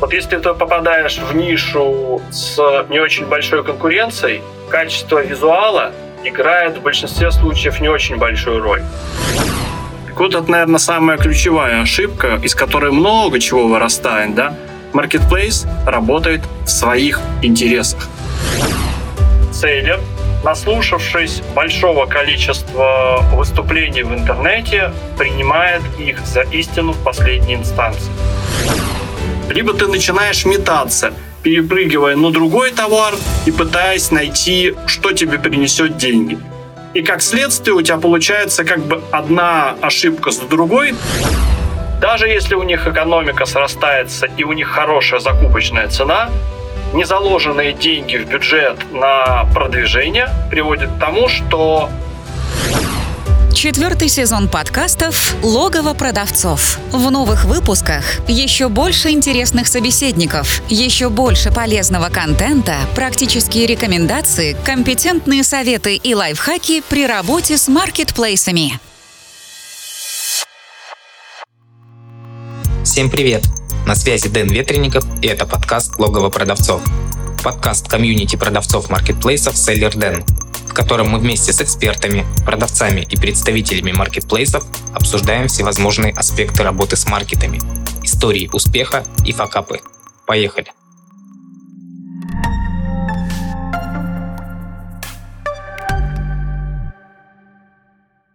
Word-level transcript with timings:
Вот 0.00 0.14
если 0.14 0.38
ты 0.38 0.54
попадаешь 0.54 1.18
в 1.18 1.36
нишу 1.36 2.22
с 2.30 2.56
не 2.88 2.98
очень 2.98 3.26
большой 3.26 3.62
конкуренцией, 3.62 4.40
качество 4.70 5.22
визуала 5.22 5.92
играет 6.24 6.78
в 6.78 6.82
большинстве 6.82 7.30
случаев 7.30 7.80
не 7.80 7.88
очень 7.88 8.16
большую 8.16 8.62
роль. 8.62 8.82
Вот, 10.16 10.34
это, 10.34 10.50
наверное, 10.50 10.78
самая 10.78 11.16
ключевая 11.16 11.82
ошибка, 11.82 12.38
из 12.42 12.54
которой 12.54 12.92
много 12.92 13.40
чего 13.40 13.68
вырастает, 13.68 14.34
да? 14.34 14.54
Marketplace 14.92 15.66
работает 15.86 16.42
в 16.64 16.68
своих 16.68 17.20
интересах. 17.42 18.08
Сейлер, 19.52 20.00
наслушавшись 20.44 21.42
большого 21.54 22.06
количества 22.06 23.22
выступлений 23.32 24.02
в 24.02 24.12
интернете, 24.12 24.92
принимает 25.18 25.82
их 25.98 26.18
за 26.20 26.42
истину 26.42 26.92
в 26.92 27.02
последней 27.04 27.54
инстанции. 27.54 28.12
Либо 29.50 29.74
ты 29.74 29.88
начинаешь 29.88 30.44
метаться, 30.44 31.12
перепрыгивая 31.42 32.14
на 32.14 32.30
другой 32.30 32.70
товар 32.70 33.14
и 33.46 33.50
пытаясь 33.50 34.12
найти, 34.12 34.76
что 34.86 35.12
тебе 35.12 35.38
принесет 35.40 35.96
деньги. 35.96 36.38
И 36.94 37.02
как 37.02 37.20
следствие 37.20 37.74
у 37.74 37.82
тебя 37.82 37.98
получается 37.98 38.64
как 38.64 38.80
бы 38.80 39.02
одна 39.10 39.74
ошибка 39.80 40.30
за 40.30 40.46
другой. 40.46 40.94
Даже 42.00 42.28
если 42.28 42.54
у 42.54 42.62
них 42.62 42.86
экономика 42.86 43.44
срастается 43.44 44.26
и 44.36 44.44
у 44.44 44.52
них 44.52 44.68
хорошая 44.68 45.18
закупочная 45.18 45.88
цена, 45.88 46.30
незаложенные 46.94 47.72
деньги 47.72 48.16
в 48.16 48.28
бюджет 48.28 48.76
на 48.92 49.46
продвижение 49.52 50.28
приводят 50.50 50.90
к 50.90 51.00
тому, 51.00 51.28
что 51.28 51.90
Четвертый 53.60 54.08
сезон 54.08 54.48
подкастов 54.48 55.34
«Логово 55.42 55.92
продавцов». 55.92 56.78
В 56.92 57.10
новых 57.10 57.44
выпусках 57.44 58.26
еще 58.26 58.70
больше 58.70 59.10
интересных 59.10 59.68
собеседников, 59.68 60.62
еще 60.70 61.10
больше 61.10 61.52
полезного 61.52 62.08
контента, 62.08 62.76
практические 62.94 63.66
рекомендации, 63.66 64.56
компетентные 64.64 65.44
советы 65.44 65.96
и 65.96 66.14
лайфхаки 66.14 66.82
при 66.88 67.06
работе 67.06 67.58
с 67.58 67.68
маркетплейсами. 67.68 68.80
Всем 72.82 73.10
привет! 73.10 73.44
На 73.86 73.94
связи 73.94 74.30
Дэн 74.30 74.48
Ветренников 74.48 75.04
и 75.20 75.26
это 75.26 75.44
подкаст 75.44 75.98
«Логово 75.98 76.30
продавцов». 76.30 76.80
Подкаст 77.44 77.88
комьюнити 77.88 78.36
продавцов 78.36 78.88
маркетплейсов 78.88 79.54
«Селлер 79.54 79.94
Дэн», 79.94 80.24
в 80.70 80.72
котором 80.72 81.08
мы 81.10 81.18
вместе 81.18 81.52
с 81.52 81.60
экспертами, 81.60 82.24
продавцами 82.46 83.00
и 83.00 83.16
представителями 83.16 83.90
маркетплейсов 83.90 84.64
обсуждаем 84.94 85.48
всевозможные 85.48 86.12
аспекты 86.12 86.62
работы 86.62 86.94
с 86.94 87.08
маркетами, 87.08 87.58
истории 88.04 88.48
успеха 88.52 89.04
и 89.26 89.32
факапы. 89.32 89.80
Поехали! 90.28 90.68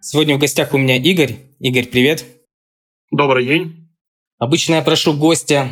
Сегодня 0.01 0.35
в 0.35 0.39
гостях 0.39 0.73
у 0.73 0.77
меня 0.77 0.97
Игорь. 0.97 1.37
Игорь, 1.59 1.85
привет. 1.85 2.25
Добрый 3.11 3.45
день. 3.45 3.89
Обычно 4.39 4.75
я 4.75 4.81
прошу 4.81 5.13
гостя 5.13 5.69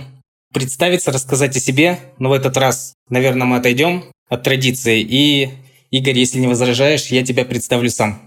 представиться, 0.53 1.11
рассказать 1.11 1.57
о 1.57 1.59
себе, 1.59 1.99
но 2.19 2.29
в 2.29 2.31
этот 2.31 2.55
раз, 2.55 2.93
наверное, 3.09 3.45
мы 3.45 3.57
отойдем 3.57 4.05
от 4.29 4.43
традиции 4.43 5.01
и 5.01 5.62
Игорь, 5.93 6.17
если 6.17 6.39
не 6.39 6.47
возражаешь, 6.47 7.05
я 7.11 7.23
тебя 7.23 7.45
представлю 7.45 7.91
сам. 7.91 8.19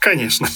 Конечно. 0.00 0.48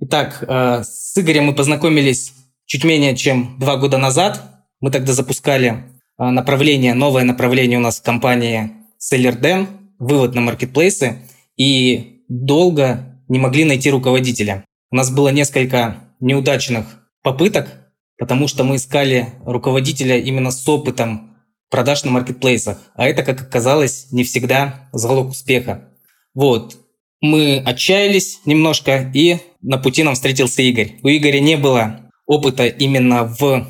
Итак, 0.00 0.42
э, 0.48 0.82
с 0.82 1.12
Игорем 1.18 1.44
мы 1.44 1.54
познакомились 1.54 2.32
чуть 2.64 2.82
менее 2.82 3.14
чем 3.14 3.58
два 3.58 3.76
года 3.76 3.98
назад. 3.98 4.42
Мы 4.80 4.90
тогда 4.90 5.12
запускали 5.12 5.84
э, 6.18 6.24
направление, 6.24 6.94
новое 6.94 7.24
направление 7.24 7.78
у 7.78 7.82
нас 7.82 8.00
в 8.00 8.02
компании 8.02 8.72
SellerDen, 8.98 9.66
вывод 9.98 10.34
на 10.34 10.40
маркетплейсы, 10.40 11.18
и 11.58 12.22
долго 12.30 13.20
не 13.28 13.38
могли 13.38 13.66
найти 13.66 13.90
руководителя. 13.90 14.64
У 14.90 14.96
нас 14.96 15.10
было 15.10 15.28
несколько 15.28 15.98
неудачных 16.20 17.06
попыток, 17.22 17.68
потому 18.16 18.48
что 18.48 18.64
мы 18.64 18.76
искали 18.76 19.34
руководителя 19.44 20.16
именно 20.16 20.52
с 20.52 20.66
опытом 20.66 21.35
продаж 21.70 22.04
на 22.04 22.10
маркетплейсах. 22.10 22.78
А 22.94 23.06
это, 23.06 23.22
как 23.22 23.40
оказалось, 23.40 24.08
не 24.12 24.24
всегда 24.24 24.88
залог 24.92 25.30
успеха. 25.30 25.88
Вот. 26.34 26.76
Мы 27.20 27.62
отчаялись 27.64 28.40
немножко, 28.44 29.10
и 29.14 29.38
на 29.62 29.78
пути 29.78 30.02
нам 30.02 30.14
встретился 30.14 30.62
Игорь. 30.62 30.98
У 31.02 31.08
Игоря 31.08 31.40
не 31.40 31.56
было 31.56 32.10
опыта 32.26 32.66
именно 32.66 33.24
в 33.24 33.66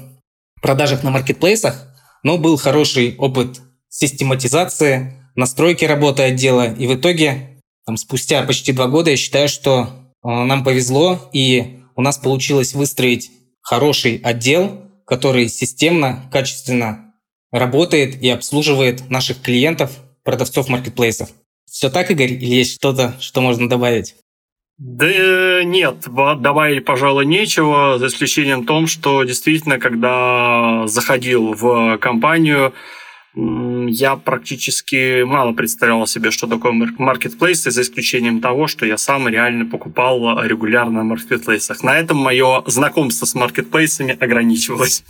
продажах 0.61 1.03
на 1.03 1.11
маркетплейсах, 1.11 1.95
но 2.23 2.39
был 2.39 2.57
хороший 2.57 3.15
опыт 3.17 3.61
систематизации, 3.89 5.23
настройки 5.37 5.85
работы 5.85 6.25
отдела. 6.25 6.73
И 6.73 6.87
в 6.87 6.97
итоге, 6.97 7.63
там, 7.87 7.97
спустя 7.97 8.43
почти 8.43 8.73
два 8.73 8.89
года, 8.89 9.11
я 9.11 9.17
считаю, 9.17 9.49
что 9.49 10.13
э, 10.25 10.29
нам 10.29 10.65
повезло, 10.65 11.31
и 11.33 11.81
у 11.95 12.03
нас 12.03 12.19
получилось 12.19 12.75
выстроить 12.75 13.31
хороший 13.63 14.21
отдел, 14.23 14.83
который 15.07 15.49
системно, 15.49 16.29
качественно 16.33 17.06
работает 17.53 18.23
и 18.23 18.29
обслуживает 18.29 19.11
наших 19.11 19.41
клиентов, 19.43 19.93
продавцов 20.25 20.69
маркетплейсов. 20.69 21.31
Все 21.71 21.91
так, 21.91 22.11
Игорь, 22.11 22.33
или 22.33 22.57
есть 22.57 22.75
что-то, 22.75 23.15
что 23.21 23.41
можно 23.41 23.69
добавить? 23.69 24.15
Да 24.79 25.65
нет, 25.65 26.05
добавить, 26.07 26.85
пожалуй, 26.85 27.25
нечего, 27.25 27.99
за 27.99 28.09
исключением 28.09 28.67
том, 28.67 28.87
что 28.87 29.25
действительно, 29.25 29.79
когда 29.79 30.87
заходил 30.87 31.55
в 31.55 31.97
компанию, 31.99 32.75
я 33.35 34.17
практически 34.17 35.23
мало 35.23 35.53
представлял 35.53 36.07
себе, 36.07 36.31
что 36.31 36.47
такое 36.47 36.73
маркетплейс, 36.73 37.63
за 37.63 37.83
исключением 37.83 38.41
того, 38.41 38.67
что 38.67 38.85
я 38.87 38.99
сам 38.99 39.29
реально 39.29 39.67
покупал 39.67 40.43
регулярно 40.43 40.99
на 40.99 41.05
маркетплейсах. 41.05 41.83
На 41.83 41.99
этом 41.99 42.19
мое 42.19 42.63
знакомство 42.67 43.27
с 43.27 43.35
маркетплейсами 43.35 44.17
ограничивалось. 44.19 45.05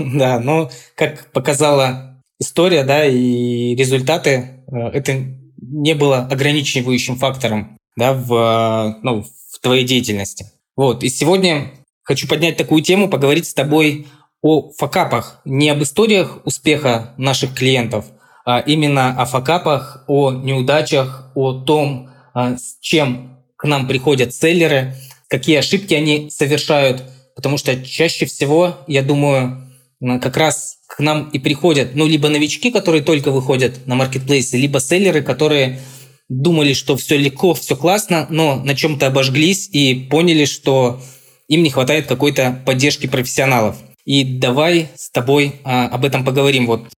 Да, 0.14 0.40
но 0.40 0.70
как 0.94 1.30
показала 1.32 2.22
история, 2.38 2.84
да, 2.84 3.04
и 3.04 3.74
результаты, 3.74 4.62
э, 4.66 4.76
это 4.92 5.24
не 5.60 5.94
было 5.94 6.26
ограничивающим 6.30 7.16
фактором, 7.16 7.78
да, 7.96 8.12
в, 8.12 8.32
э, 8.32 9.00
ну, 9.02 9.22
в 9.22 9.60
твоей 9.60 9.84
деятельности. 9.84 10.46
Вот, 10.76 11.02
и 11.02 11.08
сегодня 11.08 11.70
хочу 12.02 12.26
поднять 12.26 12.56
такую 12.56 12.82
тему, 12.82 13.08
поговорить 13.08 13.46
с 13.46 13.54
тобой 13.54 14.06
о 14.42 14.72
факапах, 14.72 15.42
не 15.44 15.68
об 15.68 15.82
историях 15.82 16.40
успеха 16.44 17.12
наших 17.18 17.54
клиентов, 17.54 18.06
а 18.46 18.60
именно 18.60 19.20
о 19.20 19.26
факапах, 19.26 20.04
о 20.06 20.32
неудачах, 20.32 21.30
о 21.34 21.52
том, 21.52 22.08
э, 22.34 22.56
с 22.56 22.78
чем 22.80 23.38
к 23.56 23.64
нам 23.64 23.86
приходят 23.86 24.34
селлеры, 24.34 24.94
какие 25.28 25.56
ошибки 25.56 25.92
они 25.92 26.30
совершают, 26.30 27.02
потому 27.36 27.58
что 27.58 27.84
чаще 27.84 28.24
всего, 28.24 28.78
я 28.86 29.02
думаю, 29.02 29.69
как 30.00 30.36
раз 30.36 30.78
к 30.86 31.00
нам 31.00 31.28
и 31.30 31.38
приходят, 31.38 31.94
ну, 31.94 32.06
либо 32.06 32.28
новички, 32.28 32.70
которые 32.70 33.02
только 33.02 33.30
выходят 33.30 33.86
на 33.86 33.94
маркетплейсы, 33.94 34.56
либо 34.56 34.80
селлеры, 34.80 35.22
которые 35.22 35.80
думали, 36.28 36.72
что 36.72 36.96
все 36.96 37.16
легко, 37.16 37.54
все 37.54 37.76
классно, 37.76 38.26
но 38.30 38.56
на 38.56 38.74
чем-то 38.74 39.08
обожглись 39.08 39.68
и 39.68 39.94
поняли, 40.10 40.44
что 40.44 41.00
им 41.48 41.62
не 41.62 41.70
хватает 41.70 42.06
какой-то 42.06 42.62
поддержки 42.64 43.06
профессионалов. 43.06 43.76
И 44.04 44.24
давай 44.24 44.88
с 44.94 45.10
тобой 45.10 45.56
а, 45.64 45.88
об 45.88 46.04
этом 46.04 46.24
поговорим. 46.24 46.66
Вот 46.66 46.88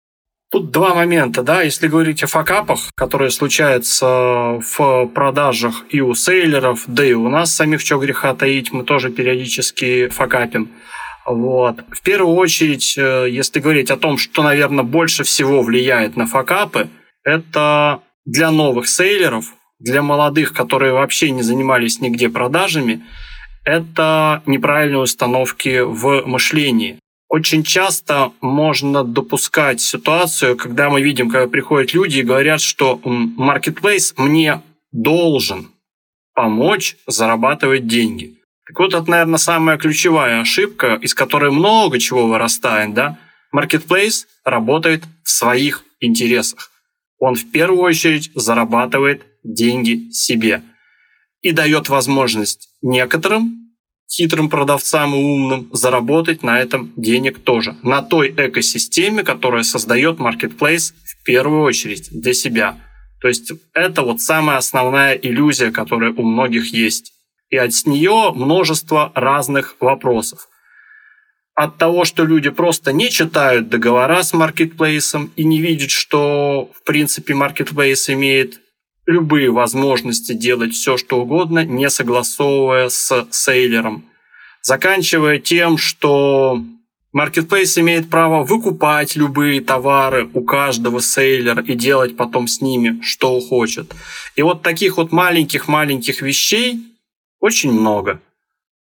Тут 0.53 0.69
два 0.69 0.93
момента, 0.93 1.41
да, 1.41 1.63
если 1.63 1.87
говорить 1.87 2.21
о 2.21 2.27
факапах, 2.27 2.91
которые 2.95 3.31
случаются 3.31 4.59
в 4.61 5.07
продажах 5.07 5.83
и 5.89 5.99
у 5.99 6.13
сейлеров, 6.13 6.83
да 6.85 7.03
и 7.03 7.13
у 7.13 7.27
нас 7.27 7.55
самих, 7.55 7.81
что 7.81 7.97
греха 7.97 8.35
таить, 8.35 8.71
мы 8.71 8.83
тоже 8.83 9.09
периодически 9.09 10.09
факапим. 10.09 10.69
Вот. 11.25 11.77
В 11.91 12.01
первую 12.01 12.35
очередь, 12.35 12.95
э, 12.97 13.27
если 13.29 13.59
говорить 13.59 13.91
о 13.91 13.97
том, 13.97 14.17
что, 14.17 14.43
наверное, 14.43 14.83
больше 14.83 15.23
всего 15.23 15.61
влияет 15.61 16.17
на 16.17 16.25
факапы, 16.25 16.89
это 17.23 18.01
для 18.25 18.51
новых 18.51 18.87
сейлеров, 18.87 19.53
для 19.79 20.01
молодых, 20.01 20.53
которые 20.53 20.93
вообще 20.93 21.31
не 21.31 21.41
занимались 21.41 21.99
нигде 22.01 22.29
продажами, 22.29 23.03
это 23.65 24.43
неправильные 24.45 24.99
установки 24.99 25.81
в 25.81 26.23
мышлении. 26.25 26.99
Очень 27.29 27.63
часто 27.63 28.31
можно 28.41 29.03
допускать 29.03 29.81
ситуацию, 29.81 30.55
когда 30.55 30.89
мы 30.89 31.01
видим, 31.01 31.29
когда 31.29 31.47
приходят 31.47 31.93
люди 31.93 32.19
и 32.19 32.23
говорят, 32.23 32.61
что 32.61 32.99
marketplace 33.03 34.13
мне 34.17 34.61
должен 34.91 35.69
помочь 36.35 36.97
зарабатывать 37.07 37.87
деньги. 37.87 38.35
Так 38.73 38.79
вот, 38.79 38.93
это, 38.95 39.07
наверное, 39.07 39.37
самая 39.37 39.77
ключевая 39.77 40.41
ошибка, 40.41 40.95
из 40.99 41.13
которой 41.13 41.51
много 41.51 41.99
чего 41.99 42.25
вырастает, 42.25 42.95
да? 42.95 43.19
Marketplace 43.55 44.25
работает 44.43 45.03
в 45.23 45.29
своих 45.29 45.83
интересах. 45.99 46.71
Он 47.19 47.35
в 47.35 47.51
первую 47.51 47.81
очередь 47.81 48.31
зарабатывает 48.33 49.27
деньги 49.43 50.09
себе 50.11 50.63
и 51.41 51.51
дает 51.51 51.89
возможность 51.89 52.69
некоторым 52.81 53.75
хитрым 54.11 54.49
продавцам 54.49 55.13
и 55.13 55.19
умным 55.19 55.69
заработать 55.71 56.41
на 56.41 56.59
этом 56.59 56.93
денег 56.97 57.43
тоже. 57.43 57.75
На 57.83 58.01
той 58.01 58.33
экосистеме, 58.35 59.21
которая 59.21 59.61
создает 59.61 60.17
Marketplace 60.17 60.93
в 61.05 61.23
первую 61.23 61.61
очередь 61.61 62.09
для 62.11 62.33
себя. 62.33 62.79
То 63.21 63.27
есть 63.27 63.53
это 63.75 64.01
вот 64.01 64.19
самая 64.19 64.57
основная 64.57 65.13
иллюзия, 65.13 65.69
которая 65.69 66.11
у 66.11 66.23
многих 66.23 66.73
есть. 66.73 67.13
И 67.53 67.55
от 67.55 67.69
нее 67.85 68.31
множество 68.33 69.11
разных 69.13 69.75
вопросов. 69.79 70.49
От 71.53 71.77
того, 71.77 72.03
что 72.03 72.25
люди 72.25 72.49
просто 72.49 72.91
не 72.91 73.11
читают 73.11 73.69
договора 73.69 74.23
с 74.23 74.33
маркетплейсом 74.33 75.31
и 75.35 75.43
не 75.43 75.61
видят, 75.61 75.91
что 75.91 76.71
в 76.73 76.81
принципе 76.83 77.35
маркетплейс 77.35 78.09
имеет 78.09 78.59
любые 79.05 79.51
возможности 79.51 80.33
делать 80.33 80.73
все, 80.73 80.97
что 80.97 81.21
угодно, 81.21 81.63
не 81.63 81.91
согласовывая 81.91 82.89
с 82.89 83.27
сейлером. 83.29 84.05
Заканчивая 84.63 85.37
тем, 85.37 85.77
что 85.77 86.59
Marketplace 87.15 87.79
имеет 87.81 88.09
право 88.09 88.43
выкупать 88.43 89.15
любые 89.15 89.61
товары 89.61 90.27
у 90.33 90.41
каждого 90.41 91.01
сейлера 91.01 91.61
и 91.61 91.75
делать 91.75 92.17
потом 92.17 92.47
с 92.47 92.61
ними, 92.61 92.99
что 93.03 93.39
хочет. 93.39 93.93
И 94.35 94.41
вот 94.41 94.63
таких 94.63 94.97
вот 94.97 95.11
маленьких-маленьких 95.11 96.23
вещей 96.23 96.89
очень 97.43 97.73
много. 97.73 98.21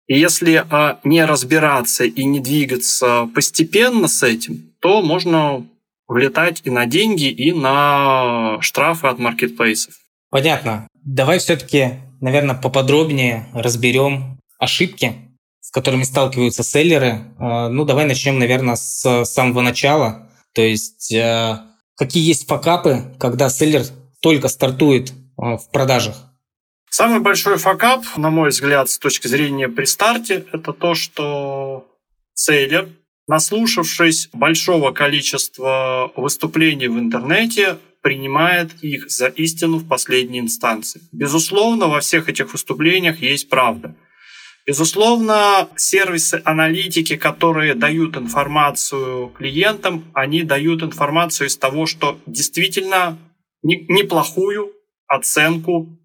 И 0.06 0.18
если 0.18 0.64
а, 0.70 0.98
не 1.04 1.22
разбираться 1.24 2.04
и 2.04 2.24
не 2.24 2.40
двигаться 2.40 3.28
постепенно 3.34 4.08
с 4.08 4.22
этим, 4.22 4.72
то 4.80 5.02
можно 5.02 5.66
влетать 6.08 6.62
и 6.64 6.70
на 6.70 6.86
деньги, 6.86 7.28
и 7.28 7.52
на 7.52 8.56
штрафы 8.62 9.08
от 9.08 9.18
маркетплейсов. 9.18 9.94
Понятно. 10.30 10.88
Давай 11.04 11.38
все-таки, 11.38 12.00
наверное, 12.22 12.54
поподробнее 12.54 13.46
разберем 13.52 14.38
ошибки, 14.58 15.12
с 15.60 15.70
которыми 15.70 16.04
сталкиваются 16.04 16.62
селлеры. 16.62 17.26
А, 17.38 17.68
ну, 17.68 17.84
давай 17.84 18.06
начнем, 18.06 18.38
наверное, 18.38 18.76
с 18.76 19.24
самого 19.26 19.60
начала. 19.60 20.30
То 20.54 20.62
есть, 20.62 21.14
а, 21.14 21.66
какие 21.94 22.26
есть 22.26 22.46
факапы, 22.46 23.14
когда 23.18 23.50
селлер 23.50 23.82
только 24.22 24.48
стартует 24.48 25.12
а, 25.36 25.58
в 25.58 25.70
продажах? 25.70 26.25
Самый 26.98 27.20
большой 27.20 27.58
факап, 27.58 28.06
на 28.16 28.30
мой 28.30 28.48
взгляд, 28.48 28.88
с 28.88 28.98
точки 28.98 29.26
зрения 29.26 29.68
при 29.68 29.84
старте, 29.84 30.46
это 30.50 30.72
то, 30.72 30.94
что 30.94 31.86
селлер, 32.32 32.88
наслушавшись 33.28 34.30
большого 34.32 34.92
количества 34.92 36.10
выступлений 36.16 36.88
в 36.88 36.98
интернете, 36.98 37.76
принимает 38.00 38.82
их 38.82 39.10
за 39.10 39.26
истину 39.26 39.76
в 39.76 39.86
последней 39.86 40.38
инстанции. 40.38 41.02
Безусловно, 41.12 41.88
во 41.88 42.00
всех 42.00 42.30
этих 42.30 42.54
выступлениях 42.54 43.20
есть 43.20 43.50
правда. 43.50 43.94
Безусловно, 44.66 45.68
сервисы 45.76 46.40
аналитики, 46.46 47.16
которые 47.16 47.74
дают 47.74 48.16
информацию 48.16 49.28
клиентам, 49.36 50.02
они 50.14 50.44
дают 50.44 50.82
информацию 50.82 51.48
из 51.48 51.58
того, 51.58 51.84
что 51.84 52.18
действительно 52.24 53.18
неплохую 53.62 54.72
оценку 55.06 55.98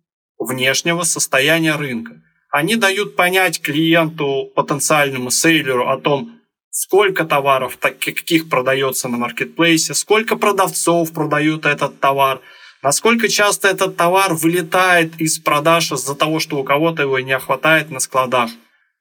внешнего 0.46 1.04
состояния 1.04 1.76
рынка. 1.76 2.22
Они 2.50 2.76
дают 2.76 3.16
понять 3.16 3.62
клиенту, 3.62 4.52
потенциальному 4.56 5.32
сейлеру 5.32 5.88
о 5.88 5.98
том, 5.98 6.42
сколько 6.70 7.26
товаров 7.26 7.78
каких 7.78 8.50
продается 8.50 9.08
на 9.08 9.18
маркетплейсе, 9.18 9.94
сколько 9.94 10.36
продавцов 10.36 11.14
продают 11.14 11.66
этот 11.66 12.00
товар, 12.00 12.42
насколько 12.82 13.28
часто 13.30 13.68
этот 13.68 13.96
товар 13.96 14.34
вылетает 14.34 15.20
из 15.22 15.40
продаж 15.40 15.92
из-за 15.92 16.16
того, 16.16 16.40
что 16.40 16.58
у 16.58 16.64
кого-то 16.64 17.04
его 17.04 17.20
не 17.20 17.38
хватает 17.40 17.92
на 17.92 18.00
складах. 18.00 18.50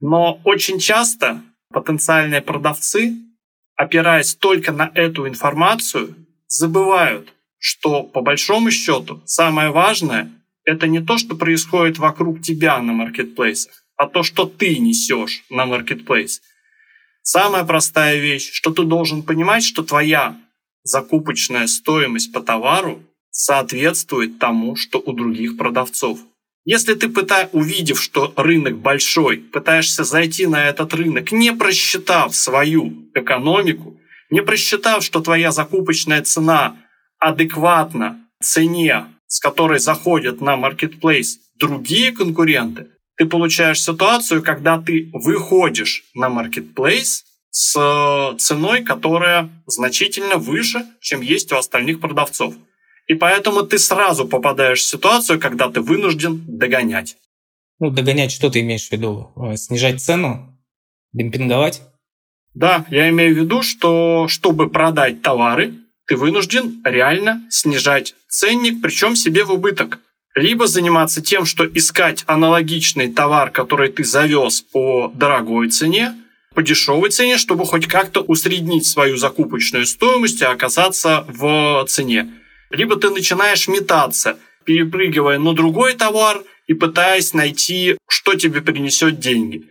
Но 0.01 0.41
очень 0.45 0.79
часто 0.79 1.43
потенциальные 1.73 2.43
продавцы, 2.43 3.15
опираясь 3.77 4.35
только 4.35 4.73
на 4.73 4.91
эту 4.95 5.27
информацию, 5.27 6.15
забывают, 6.47 7.33
что 7.59 8.03
по 8.03 8.21
большому 8.21 8.71
счету 8.71 9.23
самое 9.25 9.71
важное– 9.71 10.31
это 10.65 10.87
не 10.87 11.01
то, 11.01 11.19
что 11.19 11.37
происходит 11.37 11.99
вокруг 11.99 12.43
тебя 12.43 12.81
на 12.81 12.93
маркетплейсах, 12.93 13.85
а 13.97 14.07
то, 14.07 14.23
что 14.23 14.45
ты 14.45 14.79
несешь 14.79 15.45
на 15.51 15.67
маркетплейс– 15.67 16.41
Самая 17.23 17.65
простая 17.65 18.19
вещь, 18.19 18.51
что 18.53 18.71
ты 18.73 18.83
должен 18.83 19.23
понимать, 19.23 19.63
что 19.63 19.83
твоя 19.83 20.37
закупочная 20.83 21.67
стоимость 21.67 22.33
по 22.33 22.41
товару 22.41 23.03
соответствует 23.31 24.39
тому, 24.39 24.75
что 24.77 24.99
у 24.99 25.13
других 25.13 25.57
продавцов. 25.57 26.19
Если 26.65 26.95
ты, 26.95 27.09
пыта... 27.09 27.49
увидев, 27.53 28.01
что 28.01 28.33
рынок 28.37 28.79
большой, 28.79 29.39
пытаешься 29.39 30.05
зайти 30.05 30.47
на 30.47 30.69
этот 30.69 30.93
рынок, 30.95 31.33
не 31.33 31.53
просчитав 31.53 32.35
свою 32.35 33.11
экономику, 33.15 33.99
не 34.31 34.43
просчитав, 34.43 35.05
что 35.05 35.21
твоя 35.21 35.53
закупочная 35.53 36.23
цена 36.23 36.77
адекватна 37.19 38.19
цене, 38.43 39.07
с 39.31 39.39
которой 39.39 39.79
заходят 39.79 40.41
на 40.41 40.57
маркетплейс 40.57 41.39
другие 41.57 42.11
конкуренты, 42.11 42.89
ты 43.17 43.27
получаешь 43.27 43.81
ситуацию, 43.81 44.43
когда 44.43 44.79
ты 44.79 45.09
выходишь 45.13 46.03
на 46.15 46.29
маркетплейс 46.29 47.25
с 47.51 47.77
э, 47.77 48.37
ценой, 48.39 48.83
которая 48.83 49.49
значительно 49.67 50.37
выше, 50.37 50.85
чем 51.01 51.21
есть 51.21 51.53
у 51.53 51.57
остальных 51.57 52.01
продавцов. 52.01 52.55
И 53.07 53.15
поэтому 53.15 53.63
ты 53.63 53.79
сразу 53.79 54.27
попадаешь 54.27 54.81
в 54.81 54.89
ситуацию, 54.89 55.39
когда 55.39 55.71
ты 55.71 55.81
вынужден 55.81 56.43
догонять. 56.47 57.17
Ну, 57.79 57.91
догонять 57.91 58.33
что 58.33 58.51
ты 58.51 58.61
имеешь 58.61 58.89
в 58.89 58.93
виду? 58.93 59.33
Э, 59.37 59.57
снижать 59.57 60.03
цену? 60.03 60.59
Демпинговать? 61.13 61.83
Да, 62.55 62.85
я 62.91 63.09
имею 63.11 63.35
в 63.35 63.39
виду, 63.39 63.63
что 63.63 64.27
чтобы 64.27 64.71
продать 64.71 65.23
товары, 65.23 65.75
ты 66.11 66.17
вынужден 66.17 66.83
реально 66.85 67.47
снижать 67.51 68.17
ценник, 68.29 68.83
причем 68.83 69.15
себе 69.15 69.45
в 69.45 69.53
убыток 69.53 70.01
либо 70.35 70.67
заниматься 70.67 71.23
тем, 71.23 71.47
что 71.47 71.65
искать 71.67 72.25
аналогичный 72.27 73.13
товар, 73.13 73.53
который 73.53 73.91
ты 73.91 74.03
завез 74.03 74.61
по 74.61 75.13
дорогой 75.15 75.69
цене, 75.69 76.17
по 76.53 76.65
дешевой 76.65 77.11
цене, 77.11 77.39
чтобы 77.39 77.65
хоть 77.65 77.87
как-то 77.87 78.23
усреднить 78.23 78.87
свою 78.87 79.19
закупочную 79.19 79.87
стоимость 79.87 80.41
и 80.41 80.45
оказаться 80.45 81.25
в 81.29 81.85
цене. 81.87 82.29
Либо 82.71 82.97
ты 82.97 83.11
начинаешь 83.11 83.69
метаться, 83.69 84.37
перепрыгивая 84.65 85.39
на 85.39 85.53
другой 85.53 85.95
товар 85.95 86.43
и 86.67 86.75
пытаясь 86.75 87.35
найти, 87.35 87.97
что 88.09 88.35
тебе 88.35 88.63
принесет 88.63 89.21
деньги. 89.21 89.70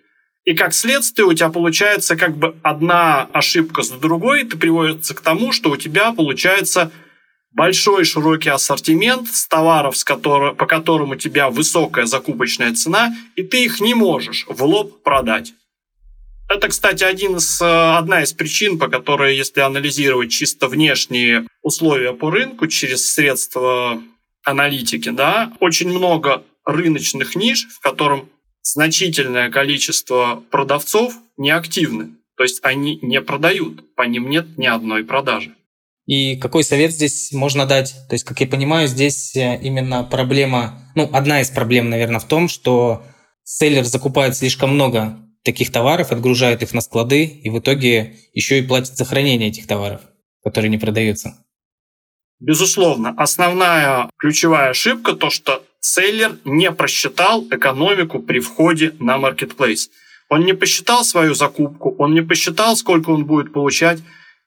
И 0.49 0.55
как 0.55 0.73
следствие 0.73 1.27
у 1.27 1.33
тебя 1.33 1.49
получается 1.49 2.15
как 2.15 2.35
бы 2.35 2.55
одна 2.63 3.29
ошибка 3.33 3.83
за 3.83 3.99
другой, 3.99 4.45
ты 4.45 4.57
приводится 4.57 5.13
к 5.13 5.21
тому, 5.21 5.51
что 5.51 5.69
у 5.69 5.77
тебя 5.77 6.11
получается 6.11 6.91
большой 7.51 8.03
широкий 8.03 8.49
ассортимент 8.49 9.29
с 9.29 9.47
товаров, 9.47 9.95
с 9.95 10.03
которого, 10.03 10.55
по 10.55 10.65
которым 10.65 11.11
у 11.11 11.15
тебя 11.15 11.51
высокая 11.51 12.07
закупочная 12.07 12.73
цена, 12.73 13.15
и 13.35 13.43
ты 13.43 13.63
их 13.63 13.79
не 13.79 13.93
можешь 13.93 14.47
в 14.49 14.63
лоб 14.63 15.03
продать. 15.03 15.53
Это, 16.49 16.67
кстати, 16.69 17.03
один 17.03 17.35
из, 17.35 17.61
э, 17.61 17.65
одна 17.95 18.23
из 18.23 18.33
причин, 18.33 18.79
по 18.79 18.87
которой, 18.87 19.37
если 19.37 19.59
анализировать 19.59 20.31
чисто 20.31 20.67
внешние 20.67 21.45
условия 21.61 22.13
по 22.13 22.31
рынку 22.31 22.65
через 22.65 23.13
средства 23.13 24.01
аналитики, 24.43 25.09
да, 25.09 25.53
очень 25.59 25.89
много 25.89 26.43
рыночных 26.65 27.35
ниш, 27.35 27.67
в 27.71 27.79
котором 27.81 28.27
значительное 28.73 29.49
количество 29.49 30.43
продавцов 30.49 31.13
неактивны. 31.37 32.11
То 32.37 32.43
есть 32.43 32.59
они 32.63 32.99
не 33.01 33.21
продают, 33.21 33.95
по 33.95 34.03
ним 34.03 34.29
нет 34.29 34.57
ни 34.57 34.65
одной 34.65 35.03
продажи. 35.03 35.55
И 36.05 36.37
какой 36.37 36.63
совет 36.63 36.91
здесь 36.91 37.31
можно 37.33 37.67
дать? 37.67 37.93
То 38.09 38.15
есть, 38.15 38.25
как 38.25 38.41
я 38.41 38.47
понимаю, 38.47 38.87
здесь 38.87 39.35
э, 39.35 39.59
именно 39.61 40.03
проблема, 40.03 40.91
ну, 40.95 41.07
одна 41.13 41.41
из 41.41 41.51
проблем, 41.51 41.89
наверное, 41.89 42.19
в 42.19 42.27
том, 42.27 42.47
что 42.47 43.03
селлер 43.43 43.83
закупает 43.83 44.35
слишком 44.35 44.71
много 44.73 45.19
таких 45.43 45.71
товаров, 45.71 46.11
отгружает 46.11 46.63
их 46.63 46.73
на 46.73 46.81
склады, 46.81 47.25
и 47.25 47.49
в 47.49 47.59
итоге 47.59 48.15
еще 48.33 48.57
и 48.57 48.65
платит 48.65 48.95
за 48.95 49.05
хранение 49.05 49.49
этих 49.49 49.67
товаров, 49.67 50.01
которые 50.43 50.71
не 50.71 50.77
продаются. 50.77 51.45
Безусловно, 52.39 53.13
основная 53.17 54.09
ключевая 54.17 54.69
ошибка 54.69 55.13
то, 55.13 55.29
что 55.29 55.63
селлер 55.79 56.37
не 56.45 56.71
просчитал 56.71 57.45
экономику 57.49 58.19
при 58.19 58.39
входе 58.39 58.95
на 58.99 59.17
маркетплейс. 59.17 59.89
Он 60.29 60.45
не 60.45 60.53
посчитал 60.53 61.03
свою 61.03 61.33
закупку, 61.33 61.95
он 61.97 62.13
не 62.13 62.21
посчитал, 62.21 62.75
сколько 62.77 63.09
он 63.09 63.25
будет 63.25 63.51
получать 63.51 63.99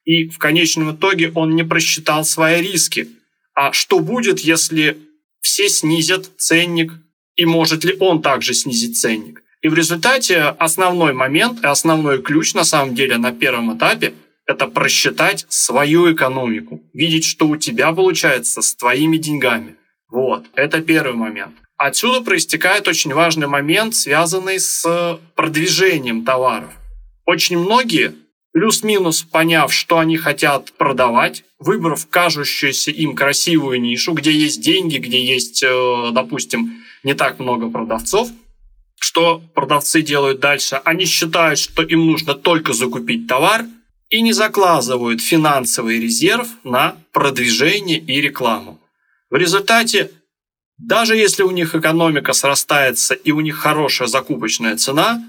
и 0.05 0.27
в 0.27 0.37
конечном 0.37 0.95
итоге 0.95 1.31
он 1.33 1.55
не 1.55 1.63
просчитал 1.63 2.25
свои 2.25 2.61
риски. 2.61 3.09
А 3.53 3.71
что 3.71 3.99
будет, 3.99 4.39
если 4.39 4.97
все 5.41 5.69
снизят 5.69 6.29
ценник, 6.37 6.93
и 7.35 7.45
может 7.45 7.83
ли 7.83 7.95
он 7.99 8.21
также 8.21 8.53
снизить 8.53 8.99
ценник? 8.99 9.43
И 9.61 9.69
в 9.69 9.75
результате 9.75 10.41
основной 10.41 11.13
момент 11.13 11.63
и 11.63 11.67
основной 11.67 12.21
ключ 12.21 12.53
на 12.53 12.63
самом 12.63 12.95
деле 12.95 13.17
на 13.17 13.31
первом 13.31 13.77
этапе– 13.77 14.13
это 14.45 14.67
просчитать 14.67 15.45
свою 15.47 16.13
экономику, 16.13 16.83
видеть, 16.93 17.23
что 17.23 17.47
у 17.47 17.55
тебя 17.55 17.93
получается 17.93 18.61
с 18.61 18.75
твоими 18.75 19.15
деньгами. 19.15 19.75
Вот, 20.13 20.45
это 20.53 20.79
первый 20.79 21.15
момент. 21.15 21.55
Отсюда 21.75 22.21
проистекает 22.21 22.87
очень 22.87 23.15
важный 23.15 23.47
момент, 23.47 23.95
связанный 23.95 24.59
с 24.59 25.19
продвижением 25.33 26.23
товаров. 26.23 26.69
Очень 27.25 27.57
многие, 27.57 28.13
плюс-минус 28.51 29.23
поняв, 29.23 29.73
что 29.73 29.97
они 29.97 30.17
хотят 30.17 30.71
продавать, 30.73 31.43
выбрав 31.57 32.07
кажущуюся 32.07 32.91
им 32.91 33.15
красивую 33.15 33.81
нишу, 33.81 34.13
где 34.13 34.31
есть 34.31 34.61
деньги, 34.61 34.99
где 34.99 35.19
есть, 35.19 35.63
э, 35.63 36.09
допустим, 36.11 36.83
не 37.01 37.15
так 37.15 37.39
много 37.39 37.71
продавцов, 37.71 38.29
что 38.99 39.41
продавцы 39.55 40.03
делают 40.03 40.39
дальше? 40.39 40.79
Они 40.85 41.05
считают, 41.05 41.57
что 41.57 41.81
им 41.81 42.05
нужно 42.05 42.35
только 42.35 42.73
закупить 42.73 43.27
товар 43.27 43.65
и 44.09 44.21
не 44.21 44.31
закладывают 44.31 45.21
финансовый 45.21 45.99
резерв 45.99 46.47
на 46.63 46.97
продвижение 47.11 47.97
и 47.97 48.21
рекламу. 48.21 48.79
В 49.33 49.35
результате, 49.35 50.11
даже 50.77 51.15
если 51.15 51.41
у 51.41 51.49
них 51.49 51.73
экономика 51.73 52.33
срастается 52.33 53.15
и 53.15 53.31
у 53.31 53.41
них 53.41 53.55
хорошая 53.55 54.07
закупочная 54.07 54.77
цена, 54.77 55.23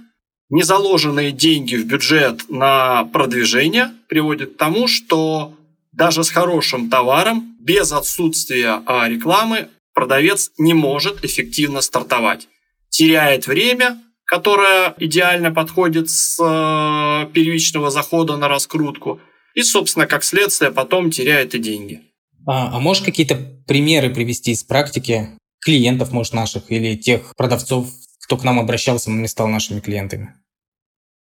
незаложенные 0.51 1.33
деньги 1.33 1.75
в 1.75 1.87
бюджет 1.87 2.51
на 2.51 3.05
продвижение 3.07 3.95
приводят 4.07 4.53
к 4.53 4.57
тому, 4.59 4.89
что 4.89 5.57
даже 5.93 6.23
с 6.23 6.29
хорошим 6.29 6.91
товаром, 6.91 7.57
без 7.61 7.93
отсутствия 7.93 8.83
а, 8.85 9.09
рекламы, 9.09 9.71
продавец 9.95 10.51
не 10.59 10.75
может 10.75 11.25
эффективно 11.25 11.81
стартовать. 11.81 12.47
Теряет 12.91 13.47
время, 13.47 14.03
которое 14.27 14.95
идеально 14.99 15.51
подходит 15.51 16.11
с 16.11 16.39
э, 16.39 17.33
первичного 17.33 17.91
захода 17.91 18.37
на 18.37 18.49
раскрутку, 18.49 19.23
и, 19.55 19.63
собственно, 19.63 20.07
как 20.07 20.25
следствие, 20.25 20.73
потом 20.73 21.11
теряет 21.11 21.55
и 21.55 21.59
деньги. 21.59 22.03
А, 22.47 22.77
а 22.77 22.81
можешь 22.81 23.03
какие-то 23.03 23.37
примеры 23.67 24.11
привести 24.11 24.53
из 24.53 24.63
практики 24.63 25.31
клиентов, 25.61 26.13
может, 26.13 26.35
наших, 26.35 26.71
или 26.71 26.97
тех 26.97 27.35
продавцов, 27.37 27.89
кто 28.25 28.37
к 28.37 28.45
нам 28.45 28.59
обращался, 28.59 29.11
не 29.11 29.29
стал 29.29 29.49
нашими 29.49 29.81
клиентами? 29.81 30.35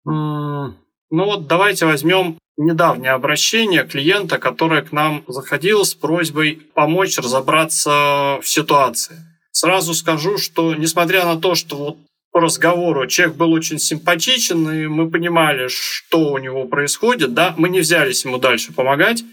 Ну 0.06 1.25
вот 1.25 1.48
давайте 1.48 1.86
возьмем 1.86 2.38
недавнее 2.58 3.12
обращение 3.12 3.84
клиента, 3.84 4.38
который 4.38 4.84
к 4.84 4.92
нам 4.92 5.24
заходил 5.28 5.84
с 5.86 5.96
просьбой 5.96 6.62
помочь 6.74 7.18
разобраться 7.18 8.39
в 8.42 8.44
ситуации. 8.44 9.16
Сразу 9.51 9.94
скажу, 9.94 10.38
что 10.38 10.75
несмотря 10.75 11.25
на 11.25 11.39
то, 11.39 11.56
что 11.56 11.78
вот 11.78 11.98
по 12.32 12.42
разговору 12.42 13.08
человек 13.08 13.36
был 13.36 13.51
очень 13.54 13.80
симпатичен, 13.80 14.70
и 14.70 14.88
мы 14.88 15.10
понимали, 15.10 15.68
что 15.68 16.32
у 16.34 16.38
него 16.38 16.66
происходит, 16.66 17.34
да, 17.34 17.56
мы 17.58 17.70
не 17.70 17.80
взялись 17.80 18.24
ему 18.24 18.38
дальше 18.38 18.72
помогать, 18.72 19.24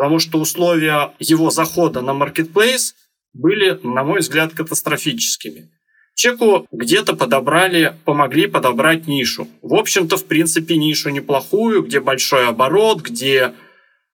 потому 0.00 0.18
что 0.18 0.38
условия 0.38 1.12
его 1.18 1.50
захода 1.50 2.00
на 2.00 2.14
маркетплейс 2.14 2.94
были, 3.34 3.78
на 3.82 4.02
мой 4.02 4.20
взгляд, 4.20 4.54
катастрофическими. 4.54 5.68
Чеку 6.14 6.66
где-то 6.72 7.14
подобрали, 7.14 7.94
помогли 8.06 8.46
подобрать 8.46 9.06
нишу. 9.06 9.46
В 9.60 9.74
общем-то, 9.74 10.16
в 10.16 10.24
принципе, 10.24 10.78
нишу 10.78 11.10
неплохую, 11.10 11.82
где 11.82 12.00
большой 12.00 12.48
оборот, 12.48 13.02
где 13.02 13.52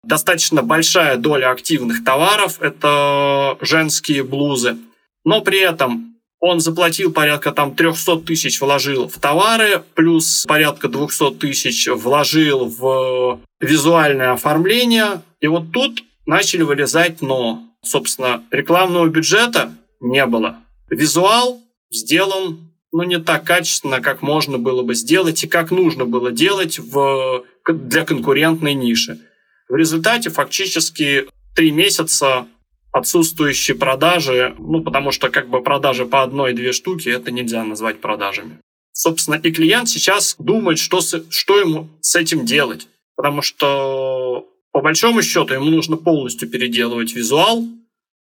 достаточно 0.02 0.64
большая 0.64 1.19
доля 1.19 1.52
активных 1.52 2.02
товаров, 2.02 2.61
это 2.61 3.57
женские 3.61 4.25
блузы. 4.25 4.78
Но 5.25 5.40
при 5.40 5.61
этом 5.61 6.16
он 6.40 6.59
заплатил 6.59 7.12
порядка 7.12 7.52
там 7.52 7.76
300 7.76 8.23
тысяч, 8.23 8.61
вложил 8.61 9.09
в 9.09 9.19
товары, 9.19 9.85
плюс 9.95 10.45
порядка 10.49 10.88
200 10.88 11.37
тысяч 11.37 11.87
вложил 11.88 12.66
в 12.66 13.40
визуальное 13.61 14.33
оформление. 14.33 15.23
И 15.47 15.49
вот 15.49 15.71
тут 15.71 16.03
начали 16.26 16.62
вылезать 16.62 17.23
но. 17.23 17.62
Собственно, 17.81 18.43
рекламного 18.50 19.07
бюджета 19.07 19.73
не 20.00 20.26
было. 20.26 20.57
Визуал 20.91 21.62
сделан 21.88 22.73
ну, 22.91 23.05
не 23.05 23.21
так 23.21 23.45
качественно, 23.45 24.00
как 24.00 24.23
можно 24.23 24.59
было 24.59 24.83
бы 24.83 24.97
сделать 24.97 25.45
и 25.45 25.47
как 25.47 25.71
нужно 25.71 26.05
было 26.05 26.33
делать 26.33 26.81
в, 26.81 27.45
для 27.65 28.05
конкурентной 28.05 28.75
ниши. 28.75 29.21
В 29.69 29.76
результате 29.76 30.31
фактически 30.31 31.26
три 31.55 31.71
месяца 31.71 32.49
отсутствующие 32.91 33.76
продажи, 33.76 34.53
ну, 34.59 34.83
потому 34.83 35.12
что 35.12 35.29
как 35.29 35.49
бы 35.49 35.62
продажи 35.62 36.07
по 36.07 36.25
одной-две 36.25 36.73
штуки, 36.73 37.09
это 37.09 37.31
нельзя 37.31 37.62
назвать 37.62 38.00
продажами. 38.00 38.59
Собственно, 38.91 39.37
и 39.37 39.53
клиент 39.53 39.88
сейчас 39.88 40.35
думает, 40.41 40.81
что, 40.81 41.00
что 41.00 41.61
ему 41.61 41.88
с 42.00 42.17
этим 42.17 42.45
делать. 42.45 42.88
Потому 43.15 43.43
что, 43.43 44.49
по 44.76 44.83
большому 44.83 45.23
счету, 45.23 45.54
ему 45.54 45.71
нужно 45.71 45.97
полностью 45.97 46.50
переделывать 46.50 47.14
визуал, 47.14 47.64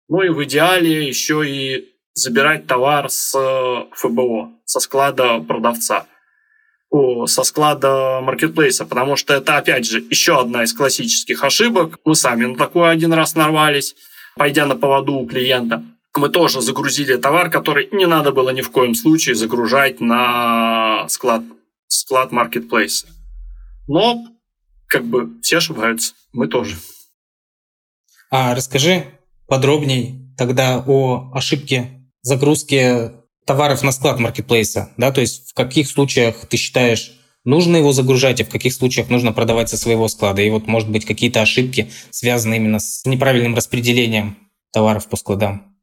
ну 0.08 0.22
и 0.22 0.30
в 0.30 0.42
идеале 0.44 1.06
еще 1.06 1.46
и 1.46 1.84
забирать 2.14 2.66
товар 2.66 3.10
с 3.10 3.34
э, 3.38 3.94
ФБО, 3.94 4.52
со 4.64 4.80
склада 4.80 5.40
продавца, 5.40 6.06
со 7.26 7.42
склада 7.42 8.22
маркетплейса, 8.22 8.86
потому 8.86 9.16
что 9.16 9.34
это, 9.34 9.58
опять 9.58 9.84
же, 9.84 10.02
еще 10.08 10.40
одна 10.40 10.64
из 10.64 10.72
классических 10.72 11.44
ошибок. 11.44 11.98
Мы 12.06 12.14
сами 12.14 12.46
на 12.46 12.56
такое 12.56 12.88
один 12.88 13.12
раз 13.12 13.34
нарвались, 13.34 13.94
пойдя 14.34 14.64
на 14.64 14.76
поводу 14.76 15.12
у 15.12 15.26
клиента. 15.26 15.84
Мы 16.16 16.30
тоже 16.30 16.62
загрузили 16.62 17.16
товар, 17.16 17.50
который 17.50 17.90
не 17.92 18.06
надо 18.06 18.32
было 18.32 18.48
ни 18.48 18.62
в 18.62 18.70
коем 18.70 18.94
случае 18.94 19.34
загружать 19.34 20.00
на 20.00 21.06
склад, 21.10 21.42
склад 21.88 22.32
маркетплейса. 22.32 23.08
Но 23.88 24.24
как 24.86 25.04
бы 25.04 25.40
все 25.42 25.58
ошибаются, 25.58 26.14
мы 26.32 26.48
тоже. 26.48 26.76
А 28.30 28.54
расскажи 28.54 29.06
подробней 29.46 30.34
тогда 30.36 30.82
о 30.86 31.30
ошибке 31.32 32.08
загрузки 32.22 33.12
товаров 33.44 33.82
на 33.82 33.92
склад 33.92 34.18
маркетплейса, 34.18 34.92
да, 34.96 35.12
то 35.12 35.20
есть 35.20 35.50
в 35.50 35.54
каких 35.54 35.88
случаях 35.88 36.46
ты 36.46 36.56
считаешь 36.56 37.12
нужно 37.46 37.78
его 37.78 37.92
загружать, 37.92 38.40
а 38.42 38.44
в 38.44 38.50
каких 38.50 38.74
случаях 38.74 39.08
нужно 39.08 39.32
продавать 39.32 39.70
со 39.70 39.78
своего 39.78 40.08
склада. 40.08 40.42
И 40.42 40.50
вот, 40.50 40.66
может 40.66 40.90
быть, 40.90 41.06
какие-то 41.06 41.40
ошибки 41.40 41.90
связаны 42.10 42.56
именно 42.56 42.78
с 42.78 43.06
неправильным 43.06 43.54
распределением 43.54 44.36
товаров 44.72 45.08
по 45.08 45.16
складам. 45.16 45.76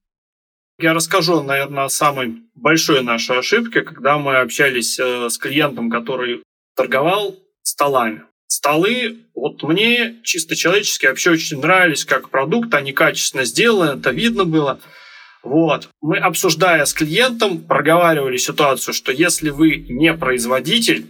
Я 0.80 0.94
расскажу, 0.94 1.42
наверное, 1.42 1.86
о 1.86 1.90
самой 1.90 2.44
большой 2.54 3.02
нашей 3.02 3.40
ошибке, 3.40 3.82
когда 3.82 4.18
мы 4.18 4.38
общались 4.38 5.00
э, 5.00 5.30
с 5.30 5.38
клиентом, 5.38 5.90
который 5.90 6.44
торговал 6.76 7.36
столами. 7.62 8.24
Столы, 8.56 9.18
вот 9.34 9.64
мне 9.64 10.18
чисто 10.24 10.56
человечески 10.56 11.08
вообще 11.08 11.32
очень 11.32 11.60
нравились 11.60 12.06
как 12.06 12.30
продукт, 12.30 12.74
они 12.74 12.94
качественно 12.94 13.46
сделаны, 13.46 14.00
это 14.00 14.12
видно 14.12 14.46
было– 14.46 14.80
вот. 15.44 15.90
Мы, 16.02 16.18
обсуждая 16.18 16.86
с 16.86 16.94
клиентом, 16.94 17.62
проговаривали 17.62 18.38
ситуацию, 18.38 18.94
что 18.94 19.12
если 19.12 19.50
вы 19.50 19.76
не 19.90 20.14
производитель, 20.14 21.06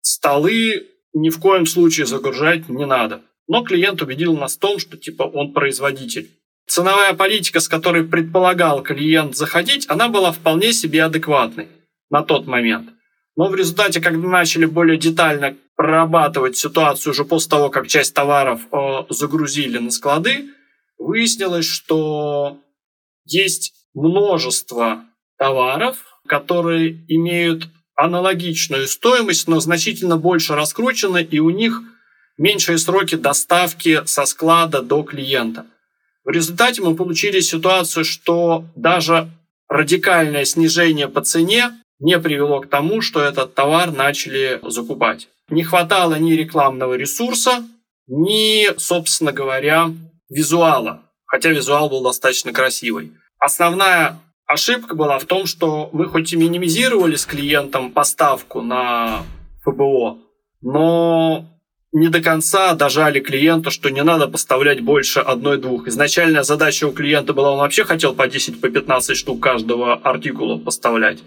столы 0.00 0.86
ни 1.12 1.30
в 1.30 1.40
коем 1.40 1.66
случае 1.66 2.06
загружать 2.06 2.68
не 2.68 2.86
надо. 2.86 3.22
Но 3.48 3.64
клиент 3.64 4.00
убедил 4.00 4.36
нас 4.36 4.56
в 4.56 4.60
том, 4.60 4.78
что 4.78 4.96
типа 4.96 5.24
он 5.24 5.52
производитель. 5.52 6.30
Ценовая 6.68 7.12
политика, 7.14 7.58
с 7.58 7.68
которой 7.68 8.04
предполагал 8.04 8.82
клиент 8.82 9.36
заходить, 9.36 9.84
она 9.88 10.08
была 10.08 10.30
вполне 10.30 10.72
себе 10.72 11.02
адекватной 11.02 11.66
на 12.08 12.22
тот 12.22 12.46
момент. 12.46 12.90
Но 13.34 13.48
в 13.48 13.54
результате, 13.56 14.00
когда 14.00 14.28
начали 14.28 14.64
более 14.64 14.96
детально 14.96 15.56
прорабатывать 15.82 16.56
ситуацию 16.56 17.10
уже 17.10 17.24
после 17.24 17.50
того, 17.50 17.68
как 17.68 17.88
часть 17.88 18.14
товаров 18.14 18.60
э, 18.70 19.02
загрузили 19.10 19.78
на 19.78 19.90
склады, 19.90 20.44
выяснилось, 20.96 21.66
что 21.66 22.58
есть 23.24 23.74
множество 23.92 25.04
товаров, 25.38 25.96
которые 26.28 27.04
имеют 27.08 27.64
аналогичную 27.96 28.86
стоимость, 28.86 29.48
но 29.48 29.58
значительно 29.58 30.16
больше 30.16 30.54
раскручены, 30.54 31.24
и 31.28 31.40
у 31.40 31.50
них 31.50 31.82
меньшие 32.38 32.78
сроки 32.78 33.16
доставки 33.16 34.02
со 34.04 34.24
склада 34.24 34.82
до 34.82 35.02
клиента. 35.02 35.66
В 36.22 36.30
результате 36.30 36.80
мы 36.80 36.94
получили 36.94 37.40
ситуацию, 37.40 38.04
что 38.04 38.66
даже 38.76 39.28
радикальное 39.68 40.44
снижение 40.44 41.08
по 41.08 41.22
цене 41.22 41.72
не 41.98 42.20
привело 42.20 42.60
к 42.60 42.68
тому, 42.68 43.00
что 43.00 43.20
этот 43.20 43.54
товар 43.54 43.90
начали 43.90 44.60
закупать. 44.62 45.28
Не 45.48 45.64
хватало 45.64 46.14
ни 46.14 46.32
рекламного 46.32 46.94
ресурса, 46.94 47.64
ни, 48.06 48.76
собственно 48.78 49.32
говоря, 49.32 49.90
визуала 50.28 51.02
хотя 51.32 51.48
визуал 51.48 51.88
был 51.88 52.02
достаточно 52.02 52.52
красивый. 52.52 53.12
Основная 53.38 54.20
ошибка 54.46 54.94
была 54.94 55.18
в 55.18 55.24
том, 55.24 55.46
что 55.46 55.88
мы 55.94 56.04
хоть 56.04 56.34
и 56.34 56.36
минимизировали 56.36 57.16
с 57.16 57.24
клиентом 57.24 57.90
поставку 57.90 58.60
на 58.60 59.22
ФБО, 59.64 60.18
но 60.60 61.46
не 61.90 62.08
до 62.08 62.20
конца 62.20 62.74
дожали 62.74 63.20
клиента, 63.20 63.70
что 63.70 63.88
не 63.88 64.02
надо 64.02 64.28
поставлять 64.28 64.82
больше 64.82 65.20
одной-двух. 65.20 65.88
Изначальная 65.88 66.42
задача 66.42 66.86
у 66.86 66.92
клиента 66.92 67.32
была, 67.32 67.52
он 67.52 67.60
вообще 67.60 67.84
хотел 67.84 68.14
по 68.14 68.28
10, 68.28 68.60
по 68.60 68.68
15 68.68 69.16
штук 69.16 69.42
каждого 69.42 69.94
артикула 69.94 70.58
поставлять. 70.58 71.20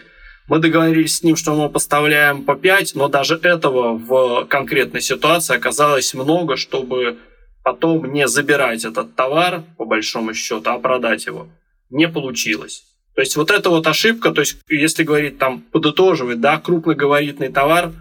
Мы 0.48 0.60
договорились 0.60 1.18
с 1.18 1.24
ним, 1.24 1.36
что 1.36 1.56
мы 1.56 1.70
поставляем 1.70 2.44
по 2.44 2.56
5, 2.56 2.96
но 2.96 3.08
даже 3.08 3.40
этого 3.42 3.98
в 3.98 4.46
конкретной 4.46 5.02
ситуации 5.02 5.56
оказалось 5.56 6.14
много, 6.14 6.56
чтобы 6.56 7.18
потом 7.64 8.14
не 8.14 8.28
забирать 8.28 8.86
этот 8.86 9.16
товар, 9.16 9.64
по 9.78 9.86
большому 9.86 10.36
счету, 10.36 10.70
а 10.70 10.78
продать 10.78 11.26
его. 11.26 11.48
Не 11.90 12.08
получилось. 12.08 12.84
То 13.16 13.22
есть 13.22 13.36
вот 13.38 13.50
эта 13.50 13.70
вот 13.70 13.88
ошибка, 13.88 14.32
то 14.32 14.42
есть 14.42 14.58
если 14.70 15.04
говорить 15.04 15.40
там, 15.40 15.62
подытоживать, 15.62 16.42
да, 16.42 16.60
крупногабаритный 16.60 17.50
товар 17.50 17.92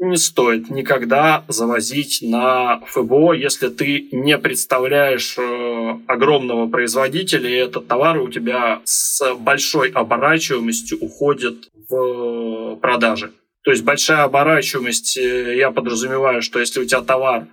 не 0.00 0.16
стоит 0.16 0.70
никогда 0.70 1.44
завозить 1.48 2.20
на 2.22 2.80
ФБО, 2.86 3.34
если 3.34 3.68
ты 3.68 4.08
не 4.12 4.38
представляешь 4.38 5.36
э, 5.38 5.98
огромного 6.06 6.68
производителя, 6.68 7.48
и 7.48 7.54
этот 7.54 7.86
товар 7.86 8.18
у 8.18 8.30
тебя 8.30 8.80
с 8.84 9.34
большой 9.34 9.90
оборачиваемостью 9.90 10.98
уходит 11.00 11.68
в 11.88 12.76
продажи. 12.76 13.32
То 13.62 13.72
есть 13.72 13.84
большая 13.84 14.22
оборачиваемость, 14.22 15.18
э, 15.18 15.56
я 15.58 15.70
подразумеваю, 15.70 16.40
что 16.40 16.60
если 16.60 16.80
у 16.80 16.84
тебя 16.86 17.02
товар 17.02 17.46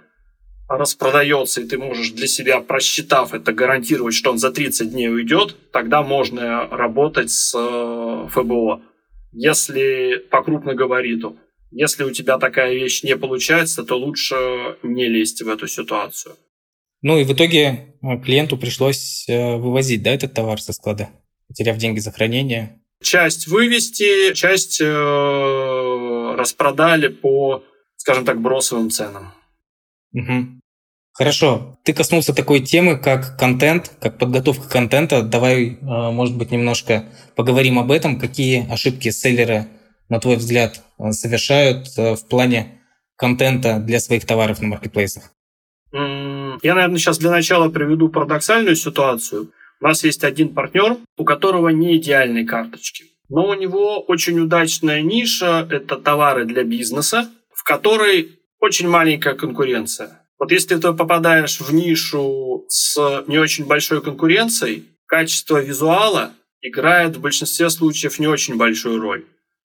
распродается, 0.70 1.62
и 1.62 1.68
ты 1.68 1.78
можешь 1.78 2.12
для 2.12 2.28
себя, 2.28 2.62
просчитав 2.62 3.34
это, 3.34 3.52
гарантировать, 3.52 4.14
что 4.14 4.32
он 4.32 4.38
за 4.38 4.52
30 4.52 4.92
дней 4.92 5.10
уйдет, 5.10 5.56
тогда 5.72 6.02
можно 6.02 6.68
работать 6.70 7.30
с 7.30 7.54
э, 7.58 8.28
ФБО. 8.30 8.82
Если 9.34 10.26
по 10.30 10.42
крупногабариту. 10.42 11.38
Если 11.72 12.04
у 12.04 12.12
тебя 12.12 12.38
такая 12.38 12.74
вещь 12.74 13.04
не 13.04 13.16
получается, 13.18 13.84
то 13.84 13.96
лучше 13.96 14.36
не 14.84 15.08
лезть 15.08 15.42
в 15.42 15.50
эту 15.50 15.68
ситуацию. 15.68 16.36
Ну 17.02 17.18
и 17.18 17.24
в 17.24 17.34
итоге 17.34 17.96
э, 18.02 18.18
клиенту 18.24 18.58
пришлось 18.58 19.26
э, 19.28 19.58
вывозить, 19.58 20.02
да, 20.02 20.12
этот 20.12 20.34
товар 20.34 20.60
со 20.60 20.74
склада, 20.74 21.10
потеряв 21.48 21.78
деньги 21.78 22.00
за 22.00 22.12
хранение. 22.12 22.82
Часть 23.04 23.48
вывести, 23.48 24.34
часть 24.34 24.82
э, 24.82 26.36
распродали 26.36 27.10
по, 27.10 27.64
скажем 27.98 28.26
так, 28.26 28.42
бросовым 28.42 28.90
ценам. 28.90 29.34
Угу. 30.14 30.60
Хорошо. 31.14 31.80
Ты 31.84 31.94
коснулся 31.94 32.34
такой 32.34 32.60
темы, 32.60 32.98
как 32.98 33.38
контент, 33.38 33.92
как 34.00 34.18
подготовка 34.18 34.68
контента. 34.70 35.22
Давай, 35.22 35.70
э, 35.70 35.76
может 35.82 36.36
быть, 36.38 36.52
немножко 36.52 37.06
поговорим 37.36 37.78
об 37.78 37.92
этом. 37.92 38.20
Какие 38.20 38.72
ошибки 38.72 39.10
селлеры, 39.10 39.68
на 40.10 40.20
твой 40.20 40.38
взгляд, 40.38 40.82
э, 41.00 41.12
совершают 41.12 41.88
э, 41.98 42.16
в 42.16 42.28
плане 42.28 42.82
контента 43.16 43.80
для 43.80 44.00
своих 44.00 44.26
товаров 44.26 44.62
на 44.62 44.68
маркетплейсах? 44.68 45.32
Я, 45.92 46.76
наверное, 46.76 46.98
сейчас 46.98 47.18
для 47.18 47.32
начала 47.32 47.70
приведу 47.70 48.10
парадоксальную 48.10 48.76
ситуацию. 48.76 49.52
У 49.80 49.86
нас 49.86 50.04
есть 50.04 50.24
один 50.24 50.54
партнер, 50.54 50.98
у 51.18 51.24
которого 51.24 51.70
не 51.70 51.98
идеальные 51.98 52.46
карточки. 52.46 53.06
Но 53.30 53.48
у 53.48 53.54
него 53.54 54.00
очень 54.00 54.40
удачная 54.40 55.02
ниша– 55.02 55.68
это 55.72 55.98
товары 55.98 56.46
для 56.46 56.64
бизнеса, 56.64 57.30
в 57.54 57.64
которой 57.64 58.40
очень 58.60 58.88
маленькая 58.90 59.34
конкуренция. 59.36 60.22
Вот 60.40 60.52
если 60.52 60.76
ты 60.76 60.94
попадаешь 60.94 61.60
в 61.60 61.74
нишу 61.74 62.66
с 62.70 63.24
не 63.28 63.38
очень 63.38 63.66
большой 63.66 64.02
конкуренцией, 64.02 64.86
качество 65.06 65.62
визуала 65.62 66.32
играет 66.62 67.16
в 67.16 67.22
большинстве 67.22 67.70
случаев 67.70 68.20
не 68.20 68.28
очень 68.28 68.58
большую 68.58 69.00
роль. 69.00 69.26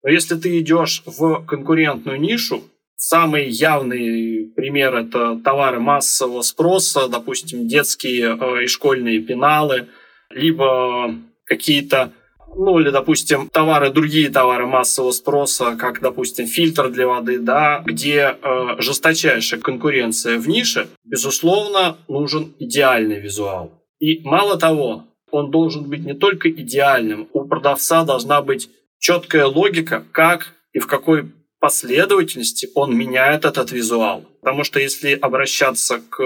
Но 0.05 0.11
если 0.11 0.35
ты 0.35 0.59
идешь 0.59 1.01
в 1.07 1.43
конкурентную 1.47 2.21
нишу, 2.21 2.61
самый 2.95 3.49
явный 3.49 4.51
пример– 4.55 4.95
это 4.95 5.41
товары 5.43 5.79
массового 5.79 6.43
спроса, 6.43 7.07
допустим, 7.09 7.67
детские 7.67 8.37
э, 8.39 8.63
и 8.65 8.67
школьные 8.67 9.19
пеналы, 9.21 9.87
либо 10.29 11.15
какие-то 11.43 12.11
ну 12.57 12.79
или, 12.79 12.91
допустим, 12.91 13.49
товары, 13.49 13.89
другие 13.89 14.29
товары 14.29 14.67
массового 14.67 15.11
спроса, 15.11 15.75
как, 15.75 15.99
допустим, 16.01 16.45
фильтр 16.45 16.89
для 16.89 17.07
воды, 17.07 17.39
да, 17.39 17.81
где 17.83 18.37
э, 18.41 18.75
жесточайшая 18.77 19.59
конкуренция 19.59 20.37
в 20.37 20.47
нише, 20.47 20.87
безусловно, 21.03 21.97
нужен 22.07 22.53
идеальный 22.59 23.19
визуал. 23.19 23.71
И 23.99 24.21
мало 24.23 24.57
того, 24.57 25.05
он 25.31 25.49
должен 25.49 25.89
быть 25.89 26.05
не 26.05 26.13
только 26.13 26.49
идеальным, 26.49 27.27
у 27.33 27.45
продавца 27.45 28.03
должна 28.03 28.41
быть 28.43 28.69
четкая 29.05 29.45
логика, 29.45 30.03
как 30.11 30.55
и 30.73 30.79
в 30.79 30.87
какой 30.87 31.31
последовательности 31.59 32.69
он 32.73 32.97
меняет 32.97 33.45
этот 33.45 33.71
визуал. 33.71 34.25
Потому 34.41 34.63
что 34.63 34.79
если 34.79 35.11
обращаться 35.13 36.01
к 36.09 36.23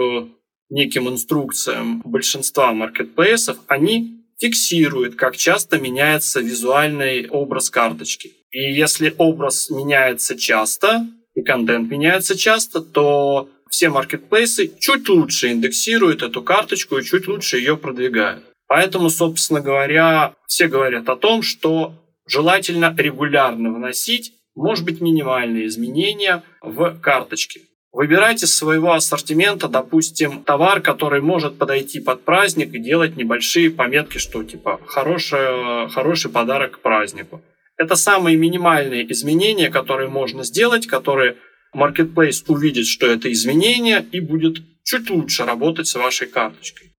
неким 0.69 1.09
инструкциям 1.09 2.01
большинства 2.05 2.71
маркетплейсов, 2.71 3.57
они 3.68 4.24
фиксирует, 4.39 5.15
как 5.15 5.35
часто 5.35 5.77
меняется 5.77 6.39
визуальный 6.39 7.27
образ 7.27 7.70
карточки. 7.70 8.31
И 8.50 8.72
если 8.72 9.13
образ 9.18 9.70
меняется 9.70 10.37
часто, 10.37 11.05
и 11.35 11.42
контент 11.42 11.92
меняется 11.92 12.37
часто, 12.37 12.79
то 12.79 13.50
все 13.70 13.89
маркетплейсы 13.89 14.72
чуть 14.79 15.09
лучше 15.09 15.51
индексируют 15.51 16.24
эту 16.24 16.42
карточку 16.42 16.98
и 16.98 17.03
чуть 17.03 17.27
лучше 17.27 17.57
ее 17.57 17.75
продвигают. 17.75 18.46
Поэтому, 18.68 19.09
собственно 19.09 19.59
говоря, 19.59 20.33
все 20.48 20.68
говорят 20.68 21.09
о 21.09 21.18
том, 21.18 21.42
что 21.42 21.94
желательно 22.29 22.94
регулярно 22.98 23.74
вносить, 23.74 24.33
может 24.55 24.85
быть, 24.85 25.01
минимальные 25.01 25.68
изменения 25.68 26.44
в 26.61 27.00
карточки. 27.00 27.61
Выбирайте 27.92 28.46
из 28.46 28.55
своего 28.55 28.94
ассортимента, 28.94 29.68
допустим, 29.68 30.44
товар, 30.44 30.79
который 30.79 31.22
может 31.22 31.57
подойти 31.57 32.00
под 32.00 32.24
праздник 32.24 32.74
и 32.74 32.79
делать 32.79 33.18
небольшие 33.18 33.72
пометки, 33.72 34.20
что 34.20 34.44
типа 34.44 34.79
хороший, 34.85 35.89
хороший 35.89 36.29
подарок 36.29 36.74
к 36.74 36.81
празднику. 36.81 37.42
Это 37.77 37.96
самые 37.96 38.37
минимальные 38.37 39.11
изменения, 39.11 39.70
которые 39.70 40.09
можно 40.09 40.44
сделать, 40.44 40.85
которые 40.85 41.37
Marketplace 41.75 42.44
увидит, 42.48 42.85
что 42.85 43.07
это 43.07 43.31
изменение 43.31 44.05
и 44.11 44.20
будет 44.20 44.57
чуть 44.83 45.09
лучше 45.09 45.46
работать 45.46 45.87
с 45.87 45.96
вашей 45.96 46.27
карточкой. 46.27 46.92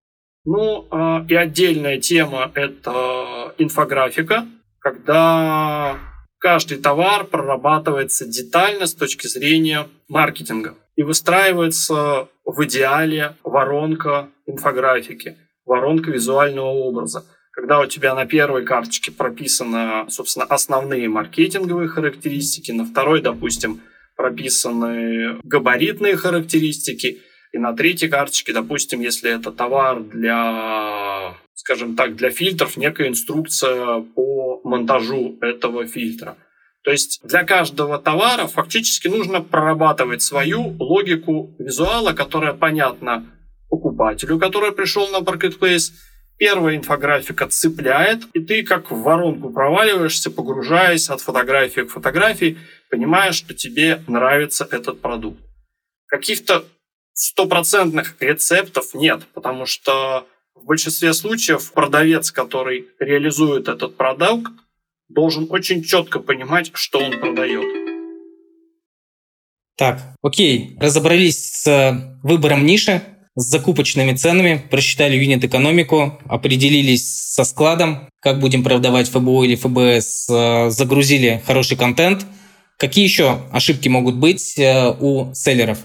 Ну 0.45 0.88
а, 0.90 1.25
и 1.29 1.35
отдельная 1.35 1.99
тема– 1.99 2.51
это 2.55 3.55
инфографика, 3.59 4.47
когда 4.81 5.99
каждый 6.38 6.79
товар 6.79 7.25
прорабатывается 7.25 8.27
детально 8.27 8.87
с 8.87 8.95
точки 8.95 9.27
зрения 9.27 9.88
маркетинга 10.09 10.75
и 10.97 11.03
выстраивается 11.03 12.29
в 12.45 12.64
идеале 12.64 13.37
воронка 13.45 14.29
инфографики, 14.47 15.37
воронка 15.64 16.11
визуального 16.11 16.71
образа. 16.71 17.25
Когда 17.53 17.81
у 17.81 17.87
тебя 17.87 18.14
на 18.14 18.27
первой 18.27 18.64
карточке 18.64 19.12
прописаны, 19.12 20.09
собственно, 20.09 20.47
основные 20.47 21.09
маркетинговые 21.09 21.88
характеристики, 21.88 22.71
на 22.73 22.85
второй, 22.85 23.21
допустим, 23.21 23.81
прописаны 24.16 25.40
габаритные 25.43 26.16
характеристики, 26.16 27.21
и 27.53 27.59
на 27.59 27.75
третьей 27.75 28.09
карточке, 28.09 28.53
допустим, 28.53 29.01
если 29.01 29.31
это 29.31 29.51
товар 29.51 30.01
для, 30.01 31.10
скажем 31.61 31.96
так, 31.96 32.16
для 32.16 32.31
фильтров, 32.31 32.77
некая 32.77 33.09
инструкция 33.09 34.01
по 34.01 34.61
монтажу 34.64 35.38
этого 35.40 35.87
фильтра– 35.87 36.37
то 36.83 36.90
есть 36.90 37.20
для 37.23 37.44
каждого 37.44 37.99
товара 37.99 38.46
фактически 38.46 39.09
нужно 39.09 39.42
прорабатывать 39.42 40.23
свою 40.23 40.77
логику 40.79 41.55
визуала, 41.59 42.12
которая 42.12 42.55
понятна 42.55 43.27
покупателю, 43.68 44.38
который 44.38 44.73
пришел 44.73 45.09
на 45.09 45.18
Marketplace. 45.18 45.92
Первая 46.38 46.77
инфографика 46.77 47.49
цепляет, 47.49 48.23
и 48.33 48.40
ты 48.40 48.62
как 48.62 48.90
в 48.90 49.03
воронку 49.03 49.51
проваливаешься, 49.51 50.31
погружаясь 50.31 51.11
от 51.11 51.20
фотографии 51.20 51.83
к 51.83 51.90
фотографии, 51.90 52.57
понимая, 52.88 53.33
что 53.33 53.53
тебе 53.53 54.03
нравится 54.07 54.66
этот 54.70 55.03
продукт. 55.03 55.38
Каких-то 56.07 56.64
стопроцентных 57.12 58.16
рецептов 58.20 58.94
нет, 58.94 59.20
потому 59.35 59.66
что 59.66 60.27
в 60.62 60.66
большинстве 60.66 61.12
случаев 61.14 61.73
продавец, 61.73 62.31
который 62.31 62.87
реализует 62.99 63.68
этот 63.68 63.96
продукт, 63.96 64.53
должен 65.09 65.46
очень 65.51 65.83
четко 65.83 66.20
понимать, 66.20 66.70
что 66.75 66.99
он 66.99 67.18
продает. 67.18 67.64
Так, 69.77 70.01
окей, 70.23 70.77
разобрались 70.79 71.62
с 71.62 72.18
выбором 72.23 72.66
ниши, 72.66 73.03
с 73.37 73.44
закупочными 73.44 74.14
ценами, 74.14 74.62
просчитали 74.70 75.16
юнит-экономику, 75.16 76.18
определились 76.29 77.33
со 77.33 77.44
складом, 77.44 78.09
как 78.20 78.40
будем 78.40 78.62
продавать 78.62 79.09
ФБО 79.09 79.44
или 79.44 79.55
ФБС, 79.57 80.29
э, 80.29 80.70
загрузили 80.70 81.42
хороший 81.46 81.77
контент. 81.77 82.27
Какие 82.77 83.05
еще 83.05 83.40
ошибки 83.53 83.88
могут 83.88 84.16
быть 84.16 84.59
э, 84.59 84.94
у 85.01 85.33
селлеров? 85.33 85.79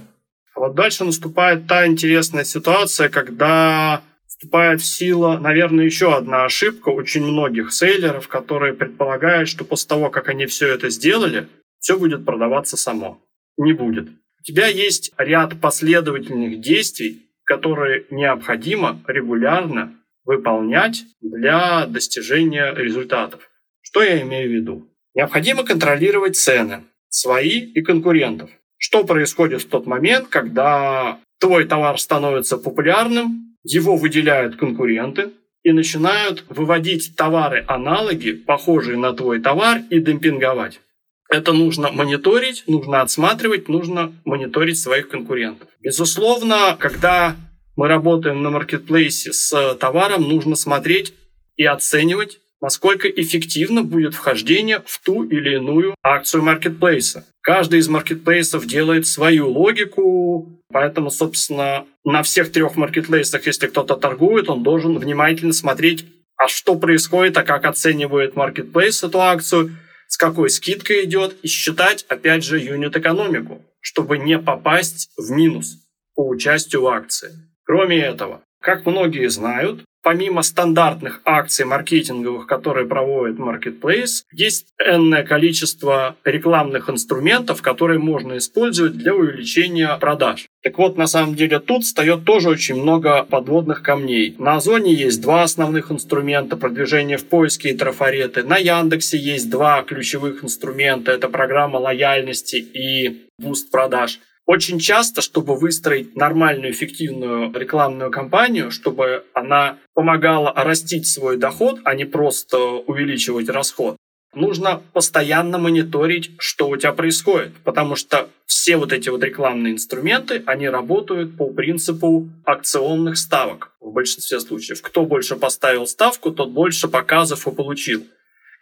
Вот 0.55 0.75
дальше 0.75 1.05
наступает 1.05 1.67
та 1.67 1.85
интересная 1.85 2.43
ситуация, 2.43 3.09
когда 3.09 4.01
вступает 4.37 4.81
в 4.81 4.85
силу, 4.85 5.37
наверное, 5.37 5.85
еще 5.85 6.13
одна 6.13 6.43
ошибка 6.45 6.89
очень 6.89 7.23
многих 7.23 7.71
сейлеров, 7.71 8.27
которые 8.27 8.73
предполагают, 8.73 9.47
что 9.47 9.63
после 9.63 9.87
того, 9.87 10.09
как 10.09 10.27
они 10.27 10.45
все 10.45 10.67
это 10.67 10.89
сделали, 10.89 11.47
все 11.79 11.97
будет 11.97 12.25
продаваться 12.25 12.75
само. 12.75 13.21
Не 13.57 13.73
будет. 13.73 14.09
У 14.09 14.43
тебя 14.43 14.67
есть 14.67 15.13
ряд 15.17 15.59
последовательных 15.61 16.59
действий, 16.59 17.29
которые 17.45 18.05
необходимо 18.09 19.01
регулярно 19.07 19.95
выполнять 20.25 21.03
для 21.21 21.85
достижения 21.85 22.73
результатов. 22.75 23.49
Что 23.81 24.03
я 24.03 24.21
имею 24.21 24.49
в 24.49 24.53
виду? 24.53 24.89
Необходимо 25.13 25.63
контролировать 25.63 26.35
цены, 26.35 26.83
свои 27.07 27.59
и 27.59 27.81
конкурентов. 27.81 28.49
Что 28.77 29.05
происходит 29.05 29.61
в 29.61 29.69
тот 29.69 29.85
момент, 29.85 30.27
когда 30.27 31.19
твой 31.39 31.65
товар 31.65 31.97
становится 31.97 32.57
популярным, 32.57 33.44
его 33.65 33.97
выделяют 33.97 34.55
конкуренты, 34.55 35.31
и 35.63 35.71
начинают 35.71 36.45
выводить 36.47 37.15
товары-аналоги, 37.15 38.33
похожие 38.33 38.97
на 38.97 39.13
твой 39.13 39.41
товар, 39.41 39.81
и 39.89 39.99
демпинговать. 39.99 40.79
Это 41.27 41.53
нужно 41.53 41.91
мониторить, 41.91 42.63
нужно 42.67 43.01
отсматривать, 43.01 43.67
нужно 43.67 44.13
мониторить 44.25 44.77
своих 44.77 45.09
конкурентов. 45.09 45.67
Безусловно, 45.81 46.77
когда 46.79 47.35
мы 47.75 47.87
работаем 47.87 48.43
на 48.43 48.51
маркетплейсе 48.51 49.33
с 49.33 49.75
товаром, 49.79 50.29
нужно 50.29 50.55
смотреть 50.55 51.15
и 51.55 51.65
оценивать, 51.65 52.39
насколько 52.65 53.07
эффективно 53.07 53.83
будет 53.83 54.15
вхождение 54.15 54.81
в 54.87 54.99
ту 55.05 55.23
или 55.23 55.53
иную 55.53 55.93
акцию 56.01 56.41
маркетплейса. 56.41 57.23
Каждый 57.41 57.77
из 57.77 57.87
маркетплейсов 57.87 58.65
делает 58.65 59.05
свою 59.05 59.47
логику, 59.51 60.59
поэтому, 60.73 61.11
собственно, 61.11 61.85
на 62.03 62.23
всех 62.23 62.51
трех 62.51 62.75
маркетплейсах, 62.75 63.45
если 63.45 63.67
кто-то 63.67 63.95
торгует, 63.95 64.49
он 64.49 64.63
должен 64.63 64.97
внимательно 64.97 65.53
смотреть, 65.53 66.07
а 66.37 66.47
что 66.47 66.75
происходит, 66.75 67.37
а 67.37 67.43
как 67.43 67.65
оценивает 67.65 68.35
маркетплейс 68.35 69.03
эту 69.03 69.21
акцию, 69.21 69.77
с 70.07 70.17
какой 70.17 70.49
скидкой 70.49 71.05
идет, 71.05 71.35
и 71.43 71.47
считать, 71.47 72.03
опять 72.09 72.43
же, 72.43 72.59
юнит-экономику, 72.59 73.63
чтобы 73.79 74.17
не 74.17 74.39
попасть 74.39 75.11
в 75.17 75.29
минус 75.29 75.77
по 76.15 76.27
участию 76.27 76.81
в 76.81 76.87
акции. 76.87 77.29
Кроме 77.63 77.99
этого, 77.99 78.41
как 78.59 78.87
многие 78.87 79.29
знают, 79.29 79.83
помимо 80.05 80.43
стандартных 80.43 81.21
акций 81.25 81.65
маркетинговых, 81.65 82.45
которые 82.45 82.85
проводит 82.85 83.39
Marketplace, 83.39 84.23
есть 84.31 84.67
энное 84.79 85.23
количество 85.23 86.15
рекламных 86.23 86.91
инструментов, 86.91 87.63
которые 87.63 87.97
можно 87.97 88.37
использовать 88.37 88.95
для 88.95 89.15
увеличения 89.15 89.97
продаж. 89.99 90.45
Так 90.61 90.77
вот, 90.77 90.95
на 90.95 91.07
самом 91.07 91.33
деле 91.33 91.59
тут 91.59 91.85
встает 91.85 92.23
тоже 92.23 92.49
очень 92.49 92.79
много 92.79 93.23
подводных 93.23 93.81
камней. 93.81 94.35
На 94.37 94.57
Озоне 94.57 94.93
есть 94.93 95.23
два 95.23 95.41
основных 95.41 95.91
инструмента 95.91 96.55
продвижения 96.55 97.17
в 97.17 97.25
поиске 97.25 97.69
и 97.69 97.77
трафареты. 97.77 98.43
На 98.43 98.57
Яндексе 98.57 99.17
есть 99.17 99.49
два 99.49 99.81
ключевых 99.81 100.43
инструмента. 100.43 101.13
Это 101.13 101.29
программа 101.29 101.77
лояльности 101.77 102.57
и 102.57 103.25
буст 103.39 103.71
продаж. 103.71 104.19
Очень 104.45 104.77
часто, 104.77 105.21
чтобы 105.21 105.55
выстроить 105.55 106.15
нормальную, 106.15 106.71
эффективную 106.71 107.51
рекламную 107.53 108.11
кампанию, 108.11 108.69
чтобы 108.69 109.25
она 109.33 109.79
помогала 109.95 110.53
растить 110.55 111.07
свой 111.07 111.37
доход, 111.37 111.79
а 111.83 111.95
не 111.95 112.05
просто 112.05 112.57
увеличивать 112.59 113.49
расход, 113.49 113.97
нужно 114.35 114.83
постоянно 114.93 115.57
мониторить, 115.57 116.31
что 116.37 116.69
у 116.69 116.77
тебя 116.77 116.93
происходит, 116.93 117.53
потому 117.63 117.95
что 117.95 118.29
все 118.45 118.77
вот 118.77 118.93
эти 118.93 119.09
вот 119.09 119.23
рекламные 119.23 119.73
инструменты, 119.73 120.43
они 120.45 120.69
работают 120.69 121.37
по 121.37 121.49
принципу 121.49 122.29
акционных 122.43 123.17
ставок 123.17 123.71
в 123.79 123.91
большинстве 123.91 124.39
случаев. 124.39 124.81
Кто 124.81 125.05
больше 125.05 125.35
поставил 125.37 125.87
ставку, 125.87 126.31
тот 126.31 126.51
больше 126.51 126.87
показов 126.87 127.47
и 127.47 127.51
получил. 127.51 128.05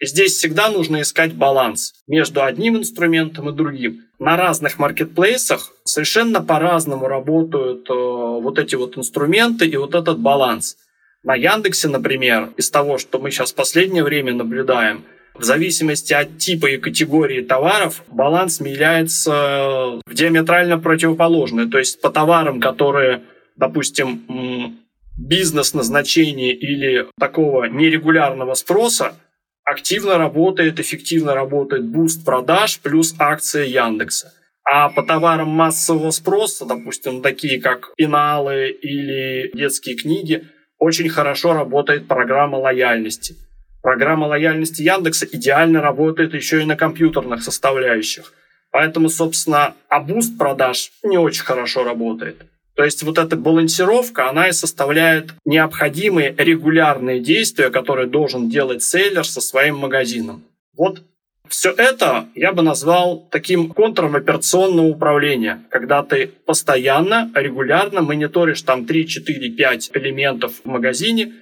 Здесь 0.05 0.33
всегда 0.33 0.69
нужно 0.69 1.01
искать 1.01 1.33
баланс 1.33 1.93
между 2.07 2.43
одним 2.43 2.77
инструментом 2.77 3.49
и 3.49 3.53
другим. 3.53 4.01
На 4.19 4.37
разных 4.37 4.79
маркетплейсах 4.79 5.73
совершенно 5.83 6.41
по-разному 6.41 7.07
работают 7.07 7.89
э, 7.89 7.93
вот 7.93 8.59
эти 8.59 8.75
вот 8.75 8.97
инструменты 8.97 9.65
и 9.65 9.77
вот 9.77 9.95
этот 9.95 10.19
баланс. 10.19 10.77
На 11.23 11.35
Яндексе, 11.35 11.87
например, 11.87 12.49
из 12.57 12.69
того, 12.69 12.97
что 12.97 13.19
мы 13.19 13.31
сейчас 13.31 13.53
в 13.53 13.55
последнее 13.55 14.03
время 14.03 14.33
наблюдаем, 14.33 15.05
в 15.35 15.43
зависимости 15.43 16.13
от 16.13 16.37
типа 16.37 16.67
и 16.67 16.77
категории 16.77 17.41
товаров 17.41 18.03
баланс 18.07 18.59
меняется 18.59 19.99
в 20.05 20.13
диаметрально 20.13 20.77
противоположный. 20.77 21.69
То 21.69 21.79
есть 21.79 22.01
по 22.01 22.09
товарам, 22.09 22.59
которые, 22.59 23.23
допустим, 23.55 24.77
бизнес 25.17 25.73
назначения 25.73 26.53
или 26.53 27.07
такого 27.17 27.65
нерегулярного 27.65 28.53
спроса, 28.53 29.15
активно 29.63 30.17
работает, 30.17 30.79
эффективно 30.79 31.33
работает 31.35 31.85
буст 31.85 32.25
продаж 32.25 32.79
плюс 32.79 33.15
акции 33.19 33.67
Яндекса. 33.67 34.33
А 34.65 34.89
по 34.89 35.03
товарам 35.03 35.49
массового 35.49 36.11
спроса, 36.11 36.65
допустим, 36.65 37.21
такие 37.21 37.61
как 37.61 37.93
пеналы 37.95 38.69
или 38.69 39.51
детские 39.53 39.95
книги, 39.95 40.47
очень 40.77 41.09
хорошо 41.09 41.53
работает 41.53 42.07
программа 42.07 42.57
лояльности. 42.57 43.35
Программа 43.81 44.25
лояльности 44.25 44.81
Яндекса 44.81 45.25
идеально 45.25 45.81
работает 45.81 46.33
еще 46.33 46.61
и 46.61 46.65
на 46.65 46.77
компьютерных 46.77 47.43
составляющих. 47.43 48.33
Поэтому, 48.71 49.09
собственно, 49.09 49.75
а 49.89 49.99
буст 49.99 50.37
продаж 50.37 50.91
не 51.03 51.17
очень 51.17 51.43
хорошо 51.43 51.83
работает. 51.83 52.45
То 52.75 52.83
есть 52.83 53.03
вот 53.03 53.17
эта 53.17 53.35
балансировка, 53.35 54.29
она 54.29 54.49
и 54.49 54.51
составляет 54.51 55.33
необходимые 55.45 56.33
регулярные 56.37 57.19
действия, 57.19 57.69
которые 57.69 58.07
должен 58.07 58.49
делать 58.49 58.81
селлер 58.81 59.25
со 59.25 59.41
своим 59.41 59.77
магазином. 59.77 60.43
Вот 60.75 61.03
все 61.47 61.71
это 61.71 62.27
я 62.33 62.51
бы 62.51 62.63
назвал 62.63 63.27
таким 63.29 63.69
контуром 63.69 64.15
операционного 64.15 64.87
управления, 64.87 65.63
когда 65.69 66.01
ты 66.01 66.27
постоянно, 66.27 67.31
регулярно 67.35 68.01
мониторишь 68.01 68.63
там 68.63 68.85
3, 68.85 69.07
4, 69.07 69.51
5 69.51 69.91
элементов 69.93 70.53
в 70.63 70.65
магазине, 70.65 71.33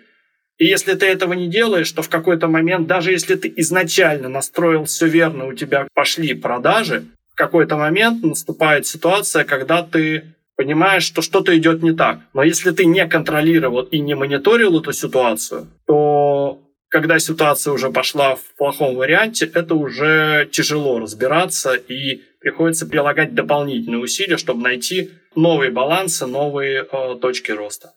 и 0.57 0.65
если 0.65 0.93
ты 0.93 1.05
этого 1.05 1.33
не 1.33 1.47
делаешь, 1.47 1.91
то 1.91 2.01
в 2.01 2.09
какой-то 2.09 2.47
момент, 2.47 2.87
даже 2.87 3.11
если 3.11 3.35
ты 3.35 3.51
изначально 3.57 4.27
настроил 4.27 4.83
все 4.83 5.07
верно, 5.07 5.47
у 5.47 5.53
тебя 5.53 5.87
пошли 5.93 6.33
продажи, 6.33 7.05
в 7.31 7.35
какой-то 7.35 7.77
момент 7.77 8.21
наступает 8.23 8.85
ситуация, 8.85 9.43
когда 9.43 9.81
ты 9.81 10.35
понимаешь, 10.55 11.03
что 11.03 11.21
что-то 11.21 11.57
идет 11.57 11.83
не 11.83 11.93
так. 11.93 12.19
Но 12.33 12.43
если 12.43 12.71
ты 12.71 12.85
не 12.85 13.05
контролировал 13.07 13.83
и 13.83 13.99
не 13.99 14.15
мониторил 14.15 14.79
эту 14.79 14.93
ситуацию, 14.93 15.67
то 15.87 16.59
когда 16.89 17.19
ситуация 17.19 17.73
уже 17.73 17.89
пошла 17.89 18.35
в 18.35 18.41
плохом 18.57 18.95
варианте, 18.95 19.49
это 19.53 19.75
уже 19.75 20.47
тяжело 20.51 20.99
разбираться 20.99 21.73
и 21.73 22.21
приходится 22.39 22.85
прилагать 22.85 23.33
дополнительные 23.33 24.01
усилия, 24.01 24.37
чтобы 24.37 24.63
найти 24.63 25.11
новые 25.35 25.71
балансы, 25.71 26.25
новые 26.25 26.85
э, 26.91 27.15
точки 27.21 27.51
роста. 27.51 27.93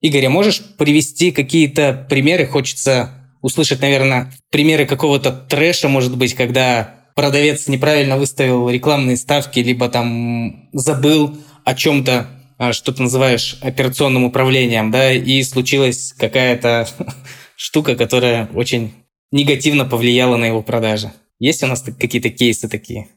Игорь, 0.00 0.26
а 0.26 0.30
можешь 0.30 0.62
привести 0.78 1.32
какие-то 1.32 2.06
примеры? 2.08 2.46
Хочется 2.46 3.10
услышать, 3.42 3.80
наверное, 3.80 4.32
примеры 4.50 4.86
какого-то 4.86 5.32
трэша, 5.32 5.88
может 5.88 6.16
быть, 6.16 6.34
когда 6.34 7.06
продавец 7.16 7.66
неправильно 7.66 8.16
выставил 8.18 8.68
рекламные 8.68 9.16
ставки, 9.16 9.58
либо 9.60 9.88
там 9.88 10.68
забыл 10.72 11.36
о 11.66 11.74
чем-то, 11.74 12.28
а, 12.58 12.72
что 12.72 12.92
ты 12.92 13.02
называешь 13.02 13.58
операционным 13.60 14.22
управлением, 14.22 14.92
да, 14.92 15.12
и 15.12 15.42
случилась 15.42 16.14
какая-то 16.16 16.88
штука, 17.56 17.96
которая 17.96 18.48
очень 18.54 18.94
негативно 19.32 19.84
повлияла 19.84 20.36
на 20.36 20.44
его 20.44 20.62
продажи. 20.62 21.12
Есть 21.40 21.64
у 21.64 21.66
нас 21.66 21.82
какие-то 21.82 22.30
кейсы 22.30 22.68
такие? 22.68 23.08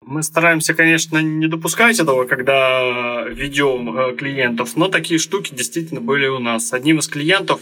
Мы 0.00 0.22
стараемся, 0.22 0.72
конечно, 0.72 1.18
не 1.18 1.48
допускать 1.48 2.00
этого, 2.00 2.24
когда 2.24 3.24
ведем 3.28 3.94
э, 3.94 4.16
клиентов, 4.16 4.74
но 4.74 4.88
такие 4.88 5.20
штуки 5.20 5.54
действительно 5.54 6.00
были 6.00 6.28
у 6.28 6.38
нас. 6.38 6.72
Одним 6.72 7.00
из 7.00 7.08
клиентов 7.08 7.60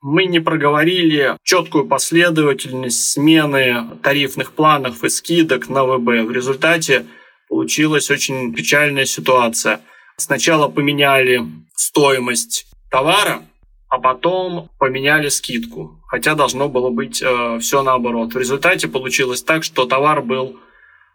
мы 0.00 0.24
не 0.24 0.40
проговорили 0.40 1.36
четкую 1.42 1.86
последовательность 1.86 3.10
смены 3.10 3.84
тарифных 4.02 4.52
планов 4.52 5.04
и 5.04 5.10
скидок 5.10 5.68
на 5.68 5.84
ВБ. 5.84 6.26
В 6.26 6.30
результате 6.30 7.04
получилась 7.48 8.10
очень 8.10 8.52
печальная 8.54 9.04
ситуация. 9.04 9.80
Сначала 10.16 10.68
поменяли 10.68 11.42
стоимость 11.74 12.66
товара, 12.90 13.42
а 13.88 13.98
потом 13.98 14.68
поменяли 14.78 15.28
скидку. 15.28 16.00
Хотя 16.08 16.34
должно 16.34 16.68
было 16.68 16.90
быть 16.90 17.22
э, 17.22 17.58
все 17.60 17.82
наоборот. 17.82 18.34
В 18.34 18.38
результате 18.38 18.88
получилось 18.88 19.42
так, 19.42 19.64
что 19.64 19.86
товар 19.86 20.22
был 20.22 20.58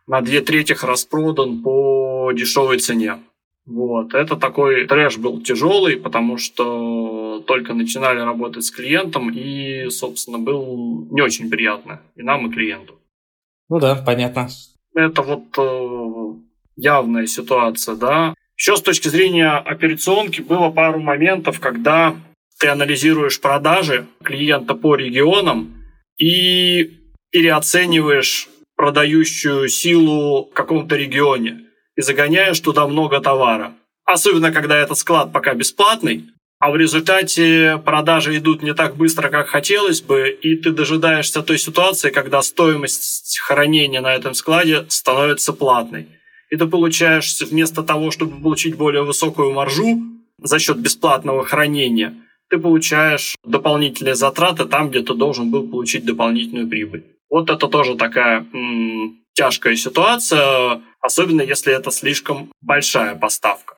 на 0.07 0.21
две 0.21 0.41
трети 0.41 0.75
распродан 0.81 1.61
по 1.61 2.31
дешевой 2.33 2.79
цене. 2.79 3.19
Вот. 3.65 4.13
Это 4.13 4.35
такой 4.35 4.87
трэш 4.87 5.17
был 5.17 5.41
тяжелый, 5.41 5.97
потому 5.97 6.37
что 6.37 7.43
только 7.47 7.73
начинали 7.73 8.19
работать 8.19 8.65
с 8.65 8.71
клиентом, 8.71 9.31
и, 9.31 9.89
собственно, 9.89 10.39
был 10.39 11.07
не 11.11 11.21
очень 11.21 11.49
приятно 11.49 12.01
и 12.15 12.23
нам, 12.23 12.47
и 12.47 12.53
клиенту. 12.53 12.99
Ну 13.69 13.79
да, 13.79 13.95
понятно. 13.95 14.49
Это 14.93 15.21
вот 15.21 15.57
э, 15.57 16.41
явная 16.75 17.27
ситуация, 17.27 17.95
да. 17.95 18.33
Еще 18.57 18.75
с 18.75 18.81
точки 18.81 19.07
зрения 19.07 19.51
операционки 19.51 20.41
было 20.41 20.69
пару 20.69 20.99
моментов, 20.99 21.59
когда 21.59 22.15
ты 22.59 22.67
анализируешь 22.67 23.41
продажи 23.41 24.05
клиента 24.23 24.75
по 24.75 24.95
регионам 24.95 25.73
и 26.17 26.99
переоцениваешь 27.31 28.49
продающую 28.75 29.67
силу 29.67 30.45
в 30.45 30.53
каком-то 30.53 30.95
регионе 30.95 31.61
и 31.95 32.01
загоняешь 32.01 32.59
туда 32.59 32.87
много 32.87 33.19
товара. 33.19 33.73
Особенно, 34.05 34.51
когда 34.51 34.77
этот 34.77 34.97
склад 34.97 35.31
пока 35.31 35.53
бесплатный, 35.53 36.31
а 36.61 36.69
в 36.69 36.75
результате 36.77 37.81
продажи 37.83 38.37
идут 38.37 38.61
не 38.61 38.75
так 38.75 38.95
быстро, 38.95 39.29
как 39.29 39.47
хотелось 39.47 40.01
бы, 40.01 40.29
и 40.29 40.55
ты 40.55 40.69
дожидаешься 40.69 41.41
той 41.41 41.57
ситуации, 41.57 42.11
когда 42.11 42.43
стоимость 42.43 43.39
хранения 43.39 43.99
на 43.99 44.13
этом 44.13 44.35
складе 44.35 44.85
становится 44.87 45.53
платной. 45.53 46.07
И 46.51 46.55
ты 46.55 46.67
получаешь 46.67 47.41
вместо 47.41 47.81
того, 47.81 48.11
чтобы 48.11 48.39
получить 48.39 48.77
более 48.77 49.01
высокую 49.01 49.51
маржу 49.53 50.03
за 50.37 50.59
счет 50.59 50.77
бесплатного 50.77 51.43
хранения, 51.43 52.13
ты 52.47 52.59
получаешь 52.59 53.35
дополнительные 53.43 54.13
затраты 54.13 54.65
там, 54.65 54.91
где 54.91 55.01
ты 55.01 55.15
должен 55.15 55.49
был 55.49 55.67
получить 55.67 56.05
дополнительную 56.05 56.67
прибыль. 56.67 57.05
Вот 57.27 57.49
это 57.49 57.67
тоже 57.69 57.95
такая 57.95 58.45
м- 58.53 59.17
тяжкая 59.33 59.75
ситуация, 59.75 60.79
особенно 61.01 61.41
если 61.41 61.73
это 61.73 61.89
слишком 61.89 62.51
большая 62.61 63.15
поставка. 63.15 63.77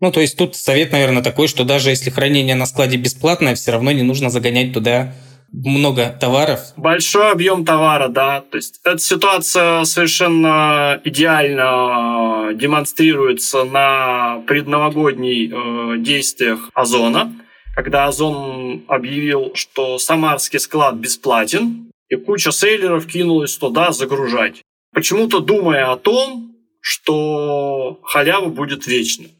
Ну, 0.00 0.10
то 0.10 0.20
есть 0.20 0.36
тут 0.38 0.56
совет, 0.56 0.92
наверное, 0.92 1.22
такой, 1.22 1.46
что 1.46 1.64
даже 1.64 1.90
если 1.90 2.10
хранение 2.10 2.54
на 2.54 2.66
складе 2.66 2.96
бесплатное, 2.96 3.54
все 3.54 3.72
равно 3.72 3.92
не 3.92 4.02
нужно 4.02 4.30
загонять 4.30 4.72
туда 4.72 5.14
много 5.52 6.16
товаров. 6.20 6.72
Большой 6.76 7.32
объем 7.32 7.64
товара, 7.64 8.08
да. 8.08 8.40
То 8.40 8.56
есть 8.56 8.80
эта 8.84 8.98
ситуация 8.98 9.84
совершенно 9.84 11.00
идеально 11.04 12.52
демонстрируется 12.54 13.64
на 13.64 14.42
предновогодних 14.46 15.52
э, 15.52 15.98
действиях 15.98 16.70
Озона, 16.74 17.32
когда 17.74 18.06
Озон 18.06 18.84
объявил, 18.88 19.52
что 19.54 19.98
самарский 19.98 20.60
склад 20.60 20.94
бесплатен, 20.96 21.90
и 22.08 22.16
куча 22.16 22.52
сейлеров 22.52 23.06
кинулась 23.06 23.56
туда 23.56 23.92
загружать. 23.92 24.62
Почему-то 24.92 25.40
думая 25.40 25.92
о 25.92 25.96
том, 25.96 26.52
что 26.80 28.00
халява 28.02 28.46
будет 28.46 28.86
вечной. 28.86 29.30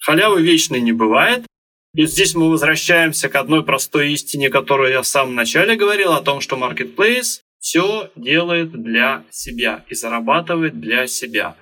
Халявы 0.00 0.42
вечной 0.42 0.80
не 0.80 0.92
бывает. 0.92 1.46
И 1.94 2.06
здесь 2.06 2.34
мы 2.34 2.50
возвращаемся 2.50 3.28
к 3.28 3.34
одной 3.34 3.64
простой 3.64 4.12
истине, 4.12 4.48
которую 4.48 4.90
я 4.90 5.02
в 5.02 5.06
самом 5.06 5.34
начале 5.34 5.76
говорил, 5.76 6.12
о 6.12 6.22
том, 6.22 6.40
что 6.40 6.56
Marketplace 6.56 7.40
все 7.58 8.10
делает 8.16 8.70
для 8.72 9.24
себя 9.30 9.84
и 9.88 9.94
зарабатывает 9.94 10.80
для 10.80 11.06
себя. 11.06 11.56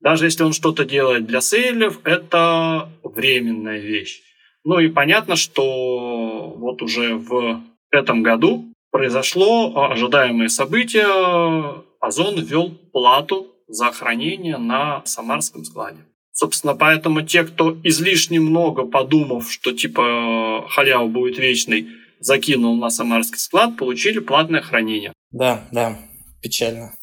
Даже 0.00 0.26
если 0.26 0.44
он 0.44 0.52
что-то 0.52 0.84
делает 0.84 1.26
для 1.26 1.40
сейлеров, 1.40 2.00
это 2.04 2.90
временная 3.02 3.78
вещь. 3.78 4.20
Ну 4.64 4.78
и 4.78 4.88
понятно, 4.88 5.36
что 5.36 6.54
вот 6.56 6.82
уже 6.82 7.14
в 7.14 7.62
этом 7.90 8.22
году 8.22 8.72
произошло 8.90 9.90
ожидаемое 9.90 10.48
событие. 10.48 11.82
Озон 12.00 12.40
ввел 12.40 12.70
плату 12.92 13.52
за 13.68 13.90
хранение 13.90 14.58
на 14.58 15.04
самарском 15.06 15.64
складе. 15.64 16.04
Собственно, 16.32 16.74
поэтому 16.74 17.22
те, 17.22 17.44
кто 17.44 17.78
излишне 17.84 18.40
много 18.40 18.84
подумав, 18.84 19.52
что 19.52 19.72
типа 19.72 20.66
халява 20.70 21.06
будет 21.06 21.38
вечной, 21.38 21.88
закинул 22.20 22.76
на 22.78 22.90
самарский 22.90 23.38
склад, 23.38 23.76
получили 23.76 24.18
платное 24.18 24.62
хранение. 24.62 25.12
Да, 25.30 25.68
да, 25.72 25.98
печально. 26.42 26.96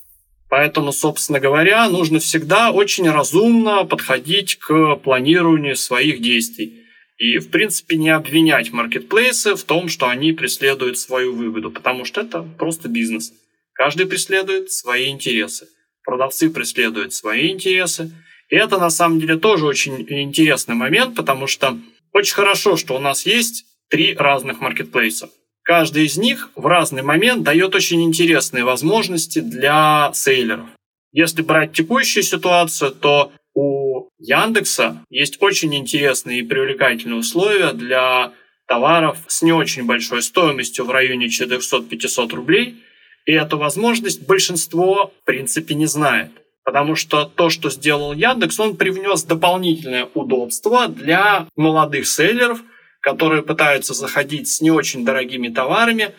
Поэтому, 0.50 0.92
собственно 0.92 1.40
говоря, 1.40 1.88
нужно 1.90 2.18
всегда 2.18 2.72
очень 2.72 3.08
разумно 3.08 3.86
подходить 3.86 4.56
к 4.56 4.96
планированию 4.96 5.76
своих 5.76 6.22
действий. 6.22 6.86
И, 7.20 7.38
в 7.38 7.52
принципе, 7.52 7.98
не 7.98 8.10
обвинять 8.10 8.72
маркетплейсы 8.72 9.54
в 9.54 9.64
том, 9.64 9.90
что 9.90 10.08
они 10.08 10.32
преследуют 10.32 10.98
свою 10.98 11.36
выгоду, 11.36 11.70
потому 11.70 12.04
что 12.04 12.22
это 12.22 12.42
просто 12.58 12.88
бизнес. 12.88 13.32
Каждый 13.74 14.08
преследует 14.08 14.72
свои 14.72 15.10
интересы. 15.10 15.68
Продавцы 16.04 16.50
преследуют 16.50 17.14
свои 17.14 17.52
интересы, 17.52 18.12
и 18.50 18.56
это 18.56 18.78
на 18.78 18.90
самом 18.90 19.20
деле 19.20 19.38
тоже 19.38 19.66
очень 19.66 20.06
интересный 20.10 20.76
момент, 20.76 21.16
потому 21.16 21.48
что 21.48 21.78
очень 22.14 22.34
хорошо, 22.34 22.76
что 22.78 22.96
у 22.96 23.00
нас 23.00 23.26
есть 23.26 23.66
три 23.90 24.14
разных 24.16 24.60
маркетплейса. 24.60 25.30
Каждый 25.64 26.06
из 26.06 26.18
них 26.18 26.50
в 26.56 26.66
разный 26.66 27.04
момент 27.04 27.44
дает 27.44 27.76
очень 27.76 28.02
интересные 28.02 28.64
возможности 28.64 29.40
для 29.40 30.12
сейлеров. 30.14 30.66
Если 31.12 31.44
брать 31.44 31.74
текущую 31.74 32.24
ситуацию, 32.24 32.92
то 32.92 33.32
у 33.54 34.10
Яндекса 34.18 35.04
есть 35.10 35.38
очень 35.42 35.76
интересные 35.76 36.40
и 36.40 36.44
привлекательные 36.44 37.20
условия 37.20 37.74
для 37.74 38.34
товаров 38.68 39.18
с 39.28 39.42
не 39.42 39.52
очень 39.52 39.86
большой 39.86 40.22
стоимостью 40.24 40.86
в 40.86 40.92
районе 40.92 41.28
400-500 41.28 42.36
рублей. 42.36 42.84
И 43.26 43.34
эту 43.34 43.58
возможность 43.58 44.26
большинство, 44.26 45.14
в 45.22 45.26
принципе, 45.26 45.76
не 45.76 45.86
знает. 45.86 46.32
Потому 46.70 46.96
что 46.96 47.26
то, 47.26 47.50
что 47.50 47.72
сделал 47.72 48.14
Яндекс, 48.14 48.60
он 48.60 48.78
привнес 48.78 49.24
дополнительное 49.24 50.08
удобство 50.14 50.88
для 50.88 51.48
молодых 51.56 52.06
селлеров, 52.06 52.62
которые 53.02 53.42
пытаются 53.42 53.96
заходить 53.96 54.48
с 54.48 54.62
не 54.62 54.70
очень 54.70 55.04
дорогими 55.04 55.48
товарами, 55.48 56.12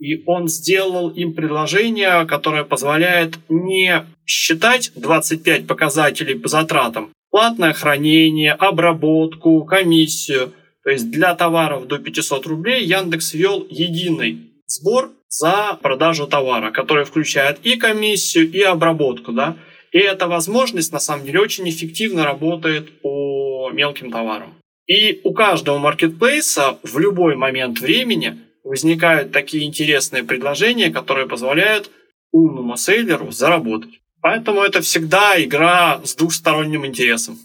и 0.00 0.24
он 0.26 0.48
сделал 0.48 1.10
им 1.10 1.34
предложение, 1.34 2.26
которое 2.26 2.64
позволяет 2.64 3.38
не 3.48 4.06
считать 4.26 4.90
25 4.96 5.68
показателей 5.68 6.34
по 6.34 6.48
затратам, 6.48 7.12
платное 7.30 7.72
хранение, 7.72 8.54
обработку, 8.54 9.64
комиссию. 9.64 10.52
То 10.82 10.90
есть 10.90 11.12
для 11.12 11.36
товаров 11.36 11.86
до 11.86 11.98
500 11.98 12.44
рублей 12.48 12.84
Яндекс 12.86 13.34
ввел 13.34 13.64
единый 13.70 14.50
сбор 14.66 15.12
за 15.30 15.78
продажу 15.80 16.26
товара, 16.26 16.70
который 16.72 17.04
включает 17.04 17.60
и 17.62 17.76
комиссию, 17.76 18.50
и 18.50 18.60
обработку, 18.60 19.32
да. 19.32 19.56
И 19.92 19.98
эта 19.98 20.26
возможность, 20.26 20.92
на 20.92 21.00
самом 21.00 21.24
деле, 21.24 21.40
очень 21.40 21.68
эффективно 21.68 22.24
работает 22.24 23.00
по 23.00 23.70
мелким 23.72 24.10
товарам. 24.10 24.54
И 24.86 25.20
у 25.24 25.32
каждого 25.32 25.78
маркетплейса 25.78 26.78
в 26.82 26.98
любой 26.98 27.36
момент 27.36 27.80
времени 27.80 28.38
возникают 28.64 29.32
такие 29.32 29.64
интересные 29.64 30.24
предложения, 30.24 30.90
которые 30.90 31.28
позволяют 31.28 31.90
умному 32.32 32.76
сейлеру 32.76 33.30
заработать. 33.30 34.00
Поэтому 34.20 34.60
это 34.60 34.82
всегда 34.82 35.42
игра 35.42 36.00
с 36.04 36.14
двухсторонним 36.14 36.84
интересом. 36.84 37.38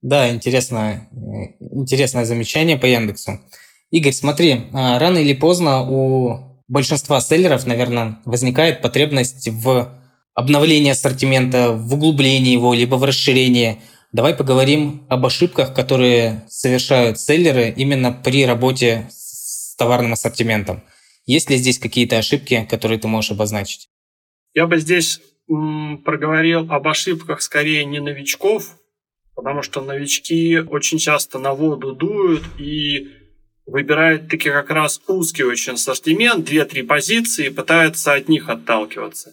Да, 0.00 0.30
интересное, 0.30 1.08
интересное 1.60 2.24
замечание 2.24 2.78
по 2.78 2.86
Яндексу. 2.86 3.40
Игорь, 3.90 4.12
смотри, 4.12 4.62
а, 4.72 4.98
рано 4.98 5.18
или 5.18 5.34
поздно 5.34 5.82
у 5.82 6.51
большинства 6.72 7.20
селлеров, 7.20 7.66
наверное, 7.66 8.18
возникает 8.24 8.80
потребность 8.80 9.46
в 9.48 9.92
обновлении 10.34 10.90
ассортимента, 10.90 11.72
в 11.72 11.92
углублении 11.92 12.52
его, 12.52 12.72
либо 12.72 12.96
в 12.96 13.04
расширении. 13.04 13.82
Давай 14.10 14.34
поговорим 14.34 15.06
об 15.10 15.26
ошибках, 15.26 15.74
которые 15.74 16.44
совершают 16.48 17.20
селлеры 17.20 17.74
именно 17.76 18.10
при 18.10 18.46
работе 18.46 19.06
с 19.10 19.76
товарным 19.76 20.14
ассортиментом. 20.14 20.82
Есть 21.26 21.50
ли 21.50 21.58
здесь 21.58 21.78
какие-то 21.78 22.16
ошибки, 22.16 22.66
которые 22.68 22.98
ты 22.98 23.06
можешь 23.06 23.32
обозначить? 23.32 23.90
Я 24.54 24.66
бы 24.66 24.78
здесь 24.78 25.20
проговорил 25.46 26.72
об 26.72 26.88
ошибках 26.88 27.42
скорее 27.42 27.84
не 27.84 28.00
новичков, 28.00 28.78
потому 29.34 29.60
что 29.60 29.82
новички 29.82 30.58
очень 30.58 30.96
часто 30.96 31.38
на 31.38 31.52
воду 31.52 31.94
дуют 31.94 32.44
и 32.58 33.08
выбирает 33.66 34.28
таки 34.28 34.50
как 34.50 34.70
раз 34.70 35.00
узкий 35.06 35.44
очень 35.44 35.74
ассортимент, 35.74 36.48
2-3 36.48 36.84
позиции, 36.84 37.46
и 37.46 37.50
пытается 37.50 38.14
от 38.14 38.28
них 38.28 38.48
отталкиваться. 38.48 39.32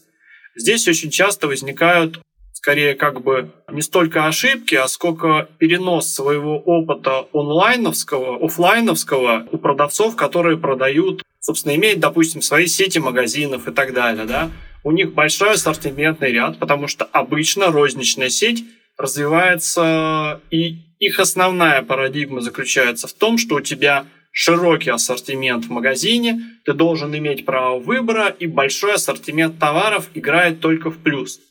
Здесь 0.56 0.88
очень 0.88 1.10
часто 1.10 1.48
возникают 1.48 2.20
скорее 2.60 2.94
как 2.94 3.22
бы 3.22 3.52
не 3.72 3.82
столько 3.82 4.28
ошибки, 4.28 4.76
а 4.76 4.90
сколько 4.90 5.48
перенос 5.60 6.14
своего 6.14 6.60
опыта 6.60 7.26
онлайновского, 7.34 8.46
офлайновского 8.46 9.48
у 9.50 9.58
продавцов, 9.58 10.18
которые 10.18 10.58
продают, 10.58 11.24
собственно, 11.40 11.76
имеют, 11.76 12.02
допустим, 12.02 12.42
свои 12.42 12.68
сети 12.68 13.00
магазинов 13.00 13.70
и 13.70 13.72
так 13.72 13.94
далее, 13.94 14.26
да. 14.26 14.52
У 14.84 14.92
них 14.92 15.14
большой 15.14 15.54
ассортиментный 15.54 16.34
ряд, 16.34 16.60
потому 16.60 16.88
что 16.88 17.06
обычно 17.06 17.68
розничная 17.72 18.30
сеть 18.30 18.66
развивается, 18.98 20.42
и 20.52 20.80
их 21.00 21.20
основная 21.20 21.82
парадигма 21.82 22.42
заключается 22.42 23.08
в 23.08 23.14
том, 23.14 23.38
что 23.38 23.56
у 23.56 23.62
тебя 23.62 24.06
широкий 24.40 24.90
ассортимент 24.90 25.66
в 25.66 25.70
магазине, 25.70 26.42
ты 26.64 26.72
должен 26.72 27.14
иметь 27.14 27.44
право 27.46 27.78
выбора, 27.78 28.30
и 28.30 28.48
большой 28.48 28.94
ассортимент 28.94 29.60
товаров 29.60 30.10
играет 30.14 30.62
только 30.62 30.92
в 30.92 30.98
плюс. 30.98 31.42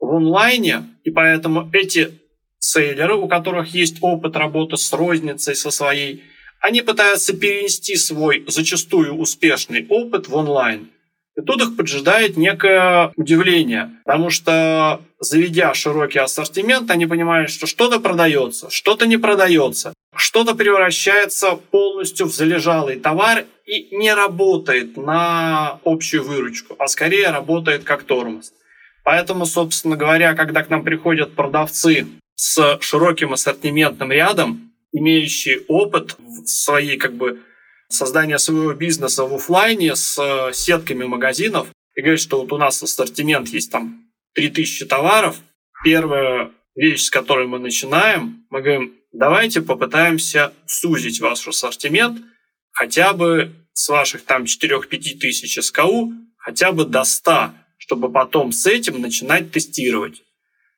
В 0.00 0.16
онлайне, 0.16 0.82
и 1.04 1.12
поэтому 1.12 1.70
эти 1.72 2.18
сейлеры, 2.58 3.14
у 3.14 3.28
которых 3.28 3.68
есть 3.68 3.98
опыт 4.00 4.34
работы 4.34 4.76
с 4.76 4.92
розницей, 4.92 5.54
со 5.54 5.70
своей, 5.70 6.24
они 6.60 6.82
пытаются 6.82 7.36
перенести 7.36 7.94
свой 7.94 8.44
зачастую 8.48 9.14
успешный 9.14 9.86
опыт 9.88 10.26
в 10.26 10.34
онлайн. 10.34 10.88
И 11.36 11.40
тут 11.40 11.62
их 11.62 11.76
поджидает 11.76 12.36
некое 12.36 13.12
удивление, 13.14 13.90
потому 14.04 14.30
что, 14.30 15.00
заведя 15.20 15.72
широкий 15.72 16.18
ассортимент, 16.18 16.90
они 16.90 17.06
понимают, 17.06 17.50
что 17.50 17.66
что-то 17.66 18.00
продается, 18.00 18.70
что-то 18.70 19.06
не 19.06 19.18
продается, 19.18 19.94
что-то 20.16 20.54
превращается 20.54 21.56
полностью 21.70 22.26
в 22.26 22.34
залежалый 22.34 22.98
товар 22.98 23.44
и 23.66 23.94
не 23.96 24.12
работает 24.14 24.96
на 24.96 25.80
общую 25.84 26.24
выручку, 26.24 26.76
а 26.78 26.86
скорее 26.88 27.30
работает 27.30 27.84
как 27.84 28.04
тормоз. 28.04 28.52
Поэтому, 29.04 29.46
собственно 29.46 29.96
говоря, 29.96 30.34
когда 30.34 30.62
к 30.62 30.70
нам 30.70 30.82
приходят 30.82 31.34
продавцы 31.34 32.06
с 32.34 32.78
широким 32.80 33.32
ассортиментным 33.32 34.10
рядом, 34.10 34.72
имеющие 34.92 35.60
опыт 35.68 36.16
в 36.18 36.46
своей 36.46 36.96
как 36.96 37.14
бы 37.14 37.40
создания 37.88 38.38
своего 38.38 38.72
бизнеса 38.72 39.24
в 39.24 39.34
офлайне 39.34 39.94
с 39.94 40.18
э, 40.18 40.52
сетками 40.52 41.04
магазинов 41.04 41.68
и 41.94 42.00
говорит, 42.00 42.20
что 42.20 42.40
вот 42.40 42.52
у 42.52 42.58
нас 42.58 42.82
ассортимент 42.82 43.48
есть 43.48 43.70
там 43.70 44.04
3000 44.34 44.86
товаров. 44.86 45.36
Первая 45.84 46.50
вещь, 46.74 47.02
с 47.02 47.10
которой 47.10 47.46
мы 47.46 47.58
начинаем, 47.58 48.46
мы 48.50 48.62
говорим, 48.62 48.94
давайте 49.14 49.62
попытаемся 49.62 50.52
сузить 50.66 51.20
ваш 51.20 51.46
ассортимент 51.48 52.20
хотя 52.72 53.12
бы 53.12 53.52
с 53.72 53.88
ваших 53.88 54.24
там 54.24 54.44
4-5 54.44 54.88
тысяч 55.18 55.62
СКУ 55.62 56.12
хотя 56.36 56.72
бы 56.72 56.84
до 56.84 57.04
100, 57.04 57.52
чтобы 57.78 58.12
потом 58.12 58.52
с 58.52 58.66
этим 58.66 59.00
начинать 59.00 59.50
тестировать. 59.50 60.22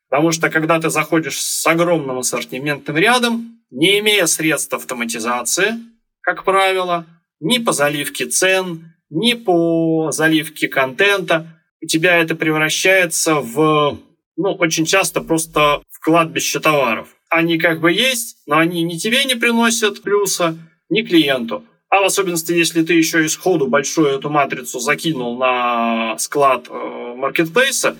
Потому 0.09 0.31
что 0.31 0.51
когда 0.51 0.79
ты 0.81 0.90
заходишь 0.90 1.40
с 1.40 1.66
огромным 1.66 2.18
ассортиментным 2.18 2.96
рядом, 2.96 3.62
не 3.70 3.99
имея 3.99 4.27
средств 4.27 4.72
автоматизации, 4.72 5.75
как 6.20 6.44
правило, 6.44 7.07
ни 7.40 7.59
по 7.59 7.72
заливке 7.72 8.27
цен, 8.27 8.94
ни 9.11 9.35
по 9.35 10.11
заливке 10.12 10.68
контента, 10.68 11.61
у 11.83 11.87
тебя 11.87 12.16
это 12.18 12.37
превращается 12.37 13.37
в, 13.37 13.99
ну, 14.37 14.53
очень 14.55 14.87
часто 14.87 15.20
просто 15.20 15.83
в 15.90 16.01
кладбище 16.01 16.61
товаров. 16.61 17.15
Они 17.30 17.58
как 17.58 17.80
бы 17.80 17.92
есть, 17.92 18.38
но 18.46 18.58
они 18.58 18.82
ни 18.82 18.96
тебе 18.96 19.24
не 19.24 19.34
приносят 19.34 20.02
плюса, 20.02 20.56
ни 20.88 21.02
клиенту. 21.02 21.64
А 21.88 22.00
в 22.00 22.04
особенности, 22.04 22.52
если 22.52 22.82
ты 22.82 22.94
еще 22.94 23.24
и 23.24 23.28
сходу 23.28 23.68
большую 23.68 24.08
эту 24.08 24.28
матрицу 24.28 24.80
закинул 24.80 25.38
на 25.38 26.16
склад 26.18 26.66
э, 26.68 27.14
маркетплейса, 27.16 27.96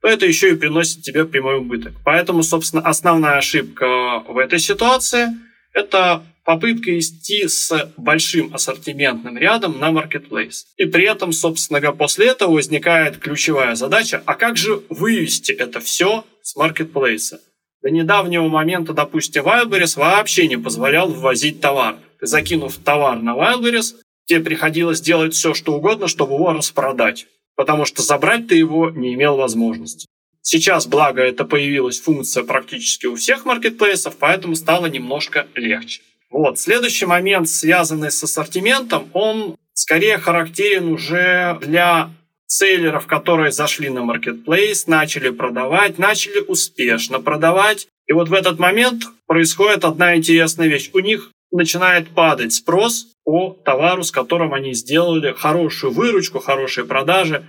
то 0.00 0.08
это 0.08 0.26
еще 0.26 0.50
и 0.50 0.56
приносит 0.56 1.02
тебе 1.02 1.24
прямой 1.24 1.58
убыток. 1.58 1.92
Поэтому, 2.04 2.42
собственно, 2.42 2.82
основная 2.82 3.38
ошибка 3.38 4.22
в 4.28 4.38
этой 4.38 4.58
ситуации– 4.58 5.28
это 5.72 6.24
попытка 6.44 6.98
идти 6.98 7.46
с 7.46 7.92
большим 7.96 8.54
ассортиментным 8.54 9.36
рядом 9.36 9.78
на 9.78 9.90
marketplace. 9.90 10.64
И 10.76 10.86
при 10.86 11.04
этом, 11.04 11.32
собственно 11.32 11.92
после 11.92 12.28
этого 12.28 12.52
возникает 12.52 13.18
ключевая 13.18 13.74
задача, 13.74 14.22
а 14.24 14.34
как 14.34 14.56
же 14.56 14.82
вывести 14.88 15.52
это 15.52 15.80
все 15.80 16.24
с 16.42 16.56
маркетплейса? 16.56 17.40
До 17.82 17.90
недавнего 17.90 18.48
момента, 18.48 18.92
допустим, 18.92 19.44
Wildberries 19.44 19.98
вообще 19.98 20.48
не 20.48 20.56
позволял 20.56 21.08
ввозить 21.08 21.60
товар. 21.60 21.96
Закинув 22.20 22.76
товар 22.78 23.20
на 23.20 23.36
Wildberries, 23.36 23.94
тебе 24.26 24.40
приходилось 24.40 25.00
делать 25.00 25.34
все, 25.34 25.54
что 25.54 25.74
угодно, 25.74 26.08
чтобы 26.08 26.34
его 26.34 26.52
распродать 26.52 27.26
потому 27.58 27.84
что 27.84 28.02
забрать 28.02 28.46
ты 28.46 28.54
его 28.54 28.88
не 28.88 29.14
имел 29.14 29.36
возможности. 29.36 30.06
Сейчас, 30.42 30.86
благо, 30.86 31.20
это 31.20 31.44
появилась 31.44 32.00
функция 32.00 32.44
практически 32.44 33.06
у 33.06 33.16
всех 33.16 33.44
маркетплейсов, 33.44 34.16
поэтому 34.16 34.54
стало 34.54 34.86
немножко 34.86 35.48
легче. 35.56 36.00
Вот. 36.30 36.60
Следующий 36.60 37.06
момент, 37.06 37.48
связанный 37.48 38.12
с 38.12 38.22
ассортиментом, 38.22 39.10
он 39.12 39.56
скорее 39.72 40.18
характерен 40.18 40.92
уже 40.92 41.58
для 41.60 42.10
селлеров, 42.48 43.06
которые 43.06 43.52
зашли 43.52 43.90
на 43.90 44.02
маркетплейс, 44.02 44.86
начали 44.86 45.30
продавать, 45.30 45.98
начали 45.98 46.40
успешно 46.40 47.20
продавать. 47.20 47.86
И 48.06 48.12
вот 48.12 48.28
в 48.28 48.34
этот 48.34 48.58
момент 48.58 49.04
происходит 49.26 49.84
одна 49.84 50.16
интересная 50.16 50.66
вещь. 50.66 50.90
У 50.94 50.98
них 50.98 51.30
начинает 51.52 52.08
падать 52.08 52.54
спрос 52.54 53.06
по 53.24 53.50
товару, 53.64 54.02
с 54.02 54.10
которым 54.10 54.54
они 54.54 54.72
сделали 54.72 55.32
хорошую 55.32 55.92
выручку, 55.92 56.40
хорошие 56.40 56.86
продажи, 56.86 57.44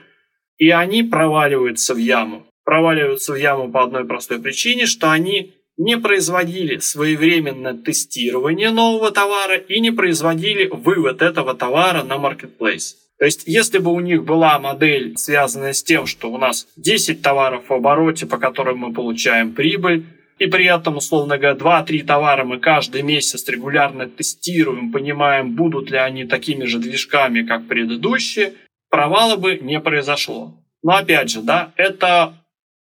и 0.57 0.69
они 0.69 1.03
проваливаются 1.03 1.95
в 1.95 1.97
яму. 1.97 2.45
Проваливаются 2.65 3.33
в 3.33 3.37
яму 3.37 3.71
по 3.71 3.83
одной 3.83 4.05
простой 4.05 4.39
причине, 4.39 4.85
что 4.85 5.09
они 5.11 5.53
не 5.77 5.97
производили 5.97 6.77
своевременно 6.79 7.73
тестирование 7.73 8.69
нового 8.69 9.11
товара 9.11 9.55
и 9.55 9.79
не 9.79 9.91
производили 9.91 10.67
вывод 10.67 11.21
этого 11.21 11.55
товара 11.55 12.03
на 12.03 12.17
маркетплейс. 12.17 12.97
То 13.19 13.25
есть, 13.25 13.43
если 13.45 13.79
бы 13.79 13.91
у 13.91 13.99
них 13.99 14.23
была 14.23 14.57
модель, 14.59 15.17
связанная 15.17 15.73
с 15.73 15.83
тем, 15.83 16.05
что 16.05 16.31
у 16.31 16.37
нас 16.37 16.67
10 16.77 17.21
товаров 17.21 17.65
в 17.67 17.73
обороте, 17.73 18.25
по 18.25 18.37
которым 18.37 18.77
мы 18.77 18.93
получаем 18.93 19.53
прибыль, 19.53 20.05
и 20.39 20.45
при 20.47 20.65
этом, 20.65 20.95
условно 20.95 21.37
говоря, 21.37 21.57
2-3 21.57 22.05
товара 22.05 22.45
мы 22.45 22.59
каждый 22.59 23.01
месяц 23.01 23.45
регулярно 23.49 24.07
тестируем, 24.07 24.93
понимаем, 24.93 25.53
будут 25.53 25.91
ли 25.91 25.97
они 25.97 26.23
такими 26.23 26.63
же 26.63 26.79
движками, 26.79 27.45
как 27.45 27.67
предыдущие, 27.67 28.53
провала 28.89 29.35
бы 29.35 29.57
не 29.57 29.81
произошло. 29.81 30.55
Но 30.81 30.95
опять 30.95 31.29
же, 31.29 31.41
да, 31.41 31.73
это 31.75 32.33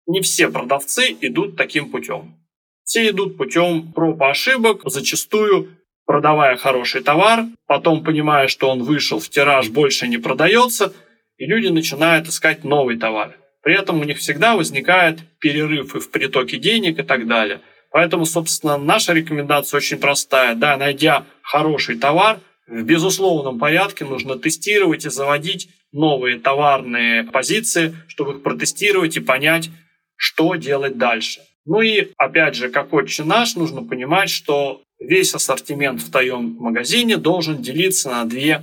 не 0.08 0.20
все 0.22 0.48
продавцы 0.48 1.16
идут 1.20 1.56
таким 1.56 1.92
путем. 1.92 2.34
Все 2.82 3.10
идут 3.10 3.36
путем 3.36 3.92
проб 3.92 4.20
и 4.20 4.24
ошибок, 4.24 4.82
зачастую 4.86 5.75
продавая 6.06 6.56
хороший 6.56 7.02
товар, 7.02 7.44
потом 7.66 8.02
понимая, 8.02 8.48
что 8.48 8.70
он 8.70 8.82
вышел 8.82 9.18
в 9.18 9.28
тираж, 9.28 9.68
больше 9.68 10.08
не 10.08 10.18
продается, 10.18 10.94
и 11.36 11.44
люди 11.44 11.66
начинают 11.68 12.28
искать 12.28 12.64
новый 12.64 12.96
товар. 12.96 13.36
При 13.62 13.74
этом 13.74 14.00
у 14.00 14.04
них 14.04 14.18
всегда 14.18 14.54
возникает 14.56 15.18
перерыв 15.40 15.96
и 15.96 16.00
в 16.00 16.10
притоке 16.10 16.56
денег 16.56 17.00
и 17.00 17.02
так 17.02 17.26
далее. 17.26 17.60
Поэтому, 17.90 18.24
собственно, 18.24 18.78
наша 18.78 19.12
рекомендация 19.12 19.78
очень 19.78 19.98
простая. 19.98 20.54
Да, 20.54 20.76
найдя 20.76 21.24
хороший 21.42 21.98
товар, 21.98 22.38
в 22.68 22.82
безусловном 22.82 23.58
порядке 23.58 24.04
нужно 24.04 24.38
тестировать 24.38 25.04
и 25.04 25.10
заводить 25.10 25.68
новые 25.92 26.38
товарные 26.38 27.24
позиции, 27.24 27.96
чтобы 28.08 28.32
их 28.32 28.42
протестировать 28.42 29.16
и 29.16 29.20
понять, 29.20 29.70
что 30.16 30.54
делать 30.56 30.98
дальше. 30.98 31.40
Ну 31.64 31.80
и, 31.80 32.08
опять 32.16 32.54
же, 32.54 32.68
как 32.68 32.92
отче 32.92 33.24
наш, 33.24 33.56
нужно 33.56 33.82
понимать, 33.82 34.30
что 34.30 34.82
весь 34.98 35.34
ассортимент 35.34 36.00
в 36.00 36.10
твоем 36.10 36.56
магазине 36.58 37.16
должен 37.16 37.62
делиться 37.62 38.10
на 38.10 38.24
две 38.24 38.62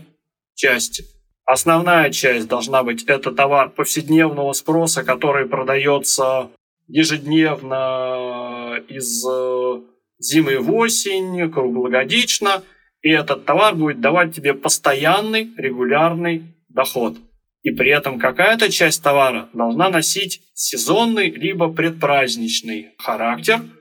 части. 0.55 1.05
Основная 1.45 2.09
часть 2.11 2.47
должна 2.47 2.83
быть 2.83 3.03
это 3.03 3.31
товар 3.31 3.69
повседневного 3.69 4.53
спроса, 4.53 5.03
который 5.03 5.45
продается 5.45 6.49
ежедневно 6.87 8.81
из 8.87 9.25
э, 9.25 9.81
зимы 10.19 10.59
в 10.59 10.73
осень, 10.73 11.51
круглогодично, 11.51 12.63
и 13.01 13.09
этот 13.09 13.45
товар 13.45 13.75
будет 13.75 13.99
давать 13.99 14.33
тебе 14.33 14.53
постоянный, 14.53 15.51
регулярный 15.57 16.43
доход. 16.69 17.17
И 17.61 17.71
при 17.71 17.91
этом 17.91 18.19
какая-то 18.19 18.71
часть 18.71 19.03
товара 19.03 19.49
должна 19.53 19.89
носить 19.89 20.41
сезонный 20.53 21.29
либо 21.29 21.71
предпраздничный 21.71 22.91
характер– 22.97 23.61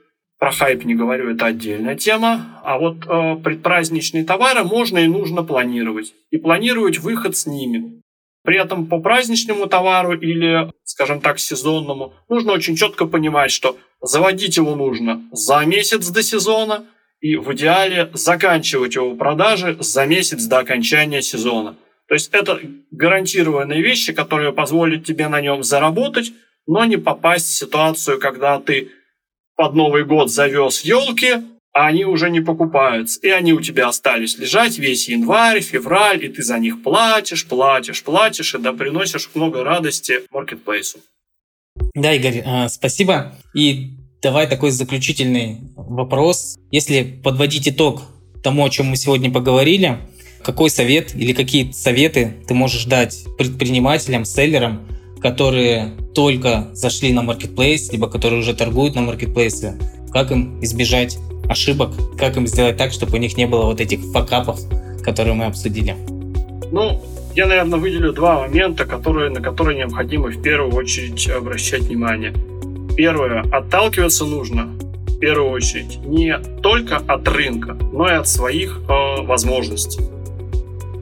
про 0.43 0.51
хайп 0.51 0.83
не 0.83 0.93
говорю, 0.93 1.33
это 1.33 1.45
отдельная 1.45 1.95
тема. 1.95 2.59
А 2.65 2.77
вот 2.77 2.97
э, 3.07 3.37
предпраздничные 3.41 4.25
товары 4.25 4.65
можно 4.65 4.97
и 4.97 5.07
нужно 5.07 5.41
планировать. 5.41 6.13
И 6.31 6.37
планировать 6.37 6.99
выход 6.99 7.37
с 7.37 7.45
ними. 7.45 8.01
При 8.43 8.59
этом 8.59 8.87
по 8.87 8.99
праздничному 8.99 9.67
товару 9.67 10.19
или, 10.19 10.69
скажем 10.83 11.21
так, 11.21 11.39
сезонному, 11.39 12.13
нужно 12.27 12.51
очень 12.51 12.75
четко 12.75 13.05
понимать, 13.05 13.51
что 13.51 13.77
заводить 14.01 14.57
его 14.57 14.75
нужно 14.75 15.21
за 15.31 15.63
месяц 15.65 16.09
до 16.09 16.21
сезона 16.21 16.87
и 17.21 17.37
в 17.37 17.53
идеале 17.53 18.09
заканчивать 18.11 18.95
его 18.95 19.15
продажи 19.15 19.77
за 19.79 20.05
месяц 20.05 20.43
до 20.43 20.59
окончания 20.59 21.21
сезона. 21.21 21.77
То 22.09 22.15
есть 22.15 22.33
это 22.33 22.59
гарантированные 22.91 23.81
вещи, 23.81 24.11
которые 24.11 24.51
позволят 24.51 25.05
тебе 25.05 25.29
на 25.29 25.39
нем 25.39 25.63
заработать, 25.63 26.33
но 26.67 26.83
не 26.83 26.97
попасть 26.97 27.47
в 27.47 27.57
ситуацию, 27.57 28.19
когда 28.19 28.59
ты 28.59 28.89
под 29.55 29.73
Новый 29.73 30.05
год 30.05 30.31
завез 30.31 30.81
елки, 30.81 31.33
а 31.73 31.87
они 31.87 32.05
уже 32.05 32.29
не 32.29 32.39
покупаются. 32.39 33.19
И 33.21 33.29
они 33.29 33.53
у 33.53 33.61
тебя 33.61 33.87
остались 33.87 34.37
лежать 34.37 34.77
весь 34.77 35.09
январь, 35.09 35.61
февраль, 35.61 36.23
и 36.23 36.29
ты 36.29 36.43
за 36.43 36.59
них 36.59 36.83
платишь, 36.83 37.47
платишь, 37.47 38.03
платишь, 38.03 38.53
и 38.53 38.59
да 38.59 38.73
приносишь 38.73 39.29
много 39.33 39.63
радости 39.63 40.21
маркетплейсу. 40.31 40.99
Да, 41.95 42.13
Игорь, 42.13 42.43
а, 42.45 42.69
спасибо. 42.69 43.33
И 43.55 43.97
давай 44.21 44.47
такой 44.47 44.69
заключительный 44.69 45.57
вопрос. 45.75 46.55
Если 46.71 47.01
подводить 47.23 47.67
итог 47.67 48.03
тому, 48.43 48.65
о 48.65 48.69
чем 48.69 48.87
мы 48.87 48.95
сегодня 48.95 49.31
поговорили, 49.31 49.97
какой 50.43 50.69
совет 50.69 51.15
или 51.15 51.33
какие 51.33 51.71
советы 51.71 52.33
ты 52.47 52.53
можешь 52.53 52.85
дать 52.85 53.25
предпринимателям, 53.37 54.25
селлерам, 54.25 54.87
которые 55.23 55.91
только 56.13 56.67
зашли 56.73 57.13
на 57.13 57.21
маркетплейс, 57.21 57.91
либо 57.91 58.09
которые 58.09 58.41
уже 58.41 58.53
торгуют 58.53 58.93
на 58.93 59.01
маркетплейсе, 59.01 59.75
как 60.11 60.31
им 60.31 60.61
избежать 60.61 61.17
ошибок, 61.49 61.91
как 62.19 62.35
им 62.35 62.45
сделать 62.45 62.75
так, 62.77 62.91
чтобы 62.91 63.13
у 63.13 63.17
них 63.17 63.37
не 63.37 63.47
было 63.47 63.65
вот 63.65 63.79
этих 63.79 64.01
факапов, 64.11 64.59
которые 65.01 65.33
мы 65.33 65.45
обсудили. 65.45 65.95
Ну, 66.71 67.01
я, 67.35 67.47
наверное, 67.47 67.79
выделю 67.79 68.11
два 68.11 68.41
момента, 68.41 68.85
которые, 68.85 69.29
на 69.31 69.41
которые 69.41 69.77
необходимо 69.77 70.27
в 70.27 70.41
первую 70.41 70.75
очередь 70.75 71.27
обращать 71.29 71.83
внимание. 71.83 72.33
Первое. 72.95 73.41
Отталкиваться 73.51 74.25
нужно 74.25 74.65
в 75.07 75.19
первую 75.19 75.51
очередь 75.51 75.99
не 76.05 76.37
только 76.61 76.97
от 76.97 77.27
рынка, 77.29 77.77
но 77.93 78.09
и 78.09 78.13
от 78.13 78.27
своих 78.27 78.81
э, 78.89 79.21
возможностей. 79.21 80.01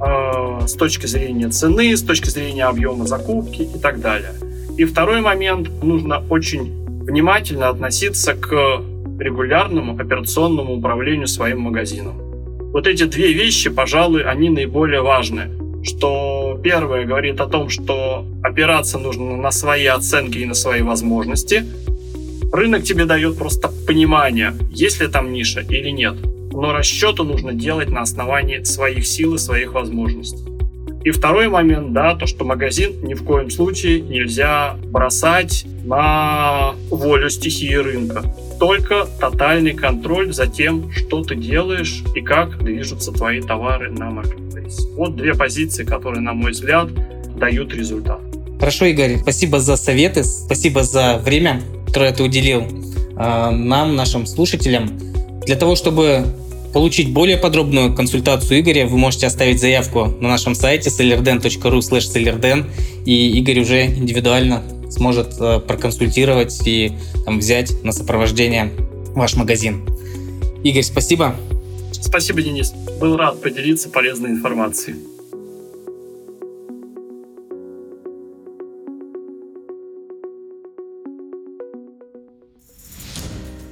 Э, 0.03 0.65
с 0.65 0.73
точки 0.73 1.05
зрения 1.05 1.49
цены, 1.49 1.95
с 1.95 2.01
точки 2.01 2.29
зрения 2.29 2.65
объема 2.65 3.05
закупки 3.05 3.61
и 3.61 3.79
так 3.79 4.01
далее. 4.01 4.31
И 4.77 4.85
второй 4.85 5.21
момент, 5.21 5.69
нужно 5.83 6.23
очень 6.29 6.71
внимательно 7.03 7.69
относиться 7.69 8.33
к 8.33 8.81
регулярному 9.19 9.99
операционному 9.99 10.77
управлению 10.77 11.27
своим 11.27 11.61
магазином. 11.61 12.15
Вот 12.71 12.87
эти 12.87 13.03
две 13.03 13.33
вещи, 13.33 13.69
пожалуй, 13.69 14.23
они 14.23 14.49
наиболее 14.49 15.01
важные. 15.01 15.51
Что 15.83 16.59
первое 16.63 17.05
говорит 17.05 17.39
о 17.39 17.47
том, 17.47 17.69
что 17.69 18.25
опираться 18.43 18.97
нужно 18.97 19.37
на 19.37 19.51
свои 19.51 19.85
оценки 19.85 20.39
и 20.39 20.45
на 20.45 20.53
свои 20.53 20.81
возможности. 20.81 21.63
Рынок 22.51 22.83
тебе 22.83 23.05
дает 23.05 23.37
просто 23.37 23.69
понимание, 23.87 24.53
есть 24.71 24.99
ли 24.99 25.07
там 25.07 25.31
ниша 25.31 25.61
или 25.61 25.89
нет. 25.89 26.15
Но 26.51 26.73
расчеты 26.73 27.23
нужно 27.23 27.53
делать 27.53 27.89
на 27.89 28.01
основании 28.01 28.63
своих 28.63 29.05
сил 29.05 29.35
и 29.35 29.37
своих 29.37 29.73
возможностей. 29.73 30.51
И 31.03 31.09
второй 31.09 31.47
момент, 31.47 31.93
да, 31.93 32.15
то, 32.15 32.27
что 32.27 32.45
магазин 32.45 32.93
ни 33.03 33.15
в 33.15 33.23
коем 33.23 33.49
случае 33.49 34.01
нельзя 34.01 34.77
бросать 34.85 35.65
на 35.83 36.73
волю 36.91 37.29
стихии 37.31 37.73
рынка. 37.73 38.23
Только 38.59 39.07
тотальный 39.19 39.73
контроль 39.73 40.31
за 40.31 40.45
тем, 40.45 40.91
что 40.91 41.23
ты 41.23 41.35
делаешь 41.35 42.03
и 42.15 42.21
как 42.21 42.63
движутся 42.63 43.11
твои 43.11 43.41
товары 43.41 43.89
на 43.89 44.11
маркетплейсе. 44.11 44.87
Вот 44.95 45.15
две 45.15 45.33
позиции, 45.33 45.83
которые, 45.83 46.21
на 46.21 46.33
мой 46.33 46.51
взгляд, 46.51 46.89
дают 47.35 47.73
результат. 47.73 48.19
Хорошо, 48.59 48.85
Игорь, 48.85 49.17
спасибо 49.17 49.59
за 49.59 49.77
советы, 49.77 50.23
спасибо 50.23 50.83
за 50.83 51.17
время, 51.17 51.63
которое 51.87 52.13
ты 52.13 52.21
уделил 52.21 52.61
э, 52.61 53.49
нам, 53.49 53.95
нашим 53.95 54.27
слушателям. 54.27 54.99
Для 55.47 55.55
того, 55.55 55.75
чтобы 55.75 56.25
Получить 56.73 57.11
более 57.11 57.37
подробную 57.37 57.93
консультацию 57.93 58.61
Игоря 58.61 58.87
вы 58.87 58.97
можете 58.97 59.27
оставить 59.27 59.59
заявку 59.59 60.05
на 60.21 60.29
нашем 60.29 60.55
сайте 60.55 60.89
sellerden.ru 60.89 61.79
sellerden 61.79 62.65
и 63.05 63.37
Игорь 63.39 63.59
уже 63.59 63.87
индивидуально 63.87 64.63
сможет 64.89 65.33
э, 65.39 65.59
проконсультировать 65.59 66.65
и 66.65 66.93
там, 67.25 67.39
взять 67.39 67.83
на 67.83 67.91
сопровождение 67.91 68.71
ваш 69.15 69.35
магазин. 69.35 69.85
Игорь, 70.63 70.83
спасибо. 70.83 71.35
Спасибо, 71.91 72.41
Денис. 72.41 72.73
Был 72.99 73.17
рад 73.17 73.41
поделиться 73.41 73.89
полезной 73.89 74.31
информацией. 74.31 74.97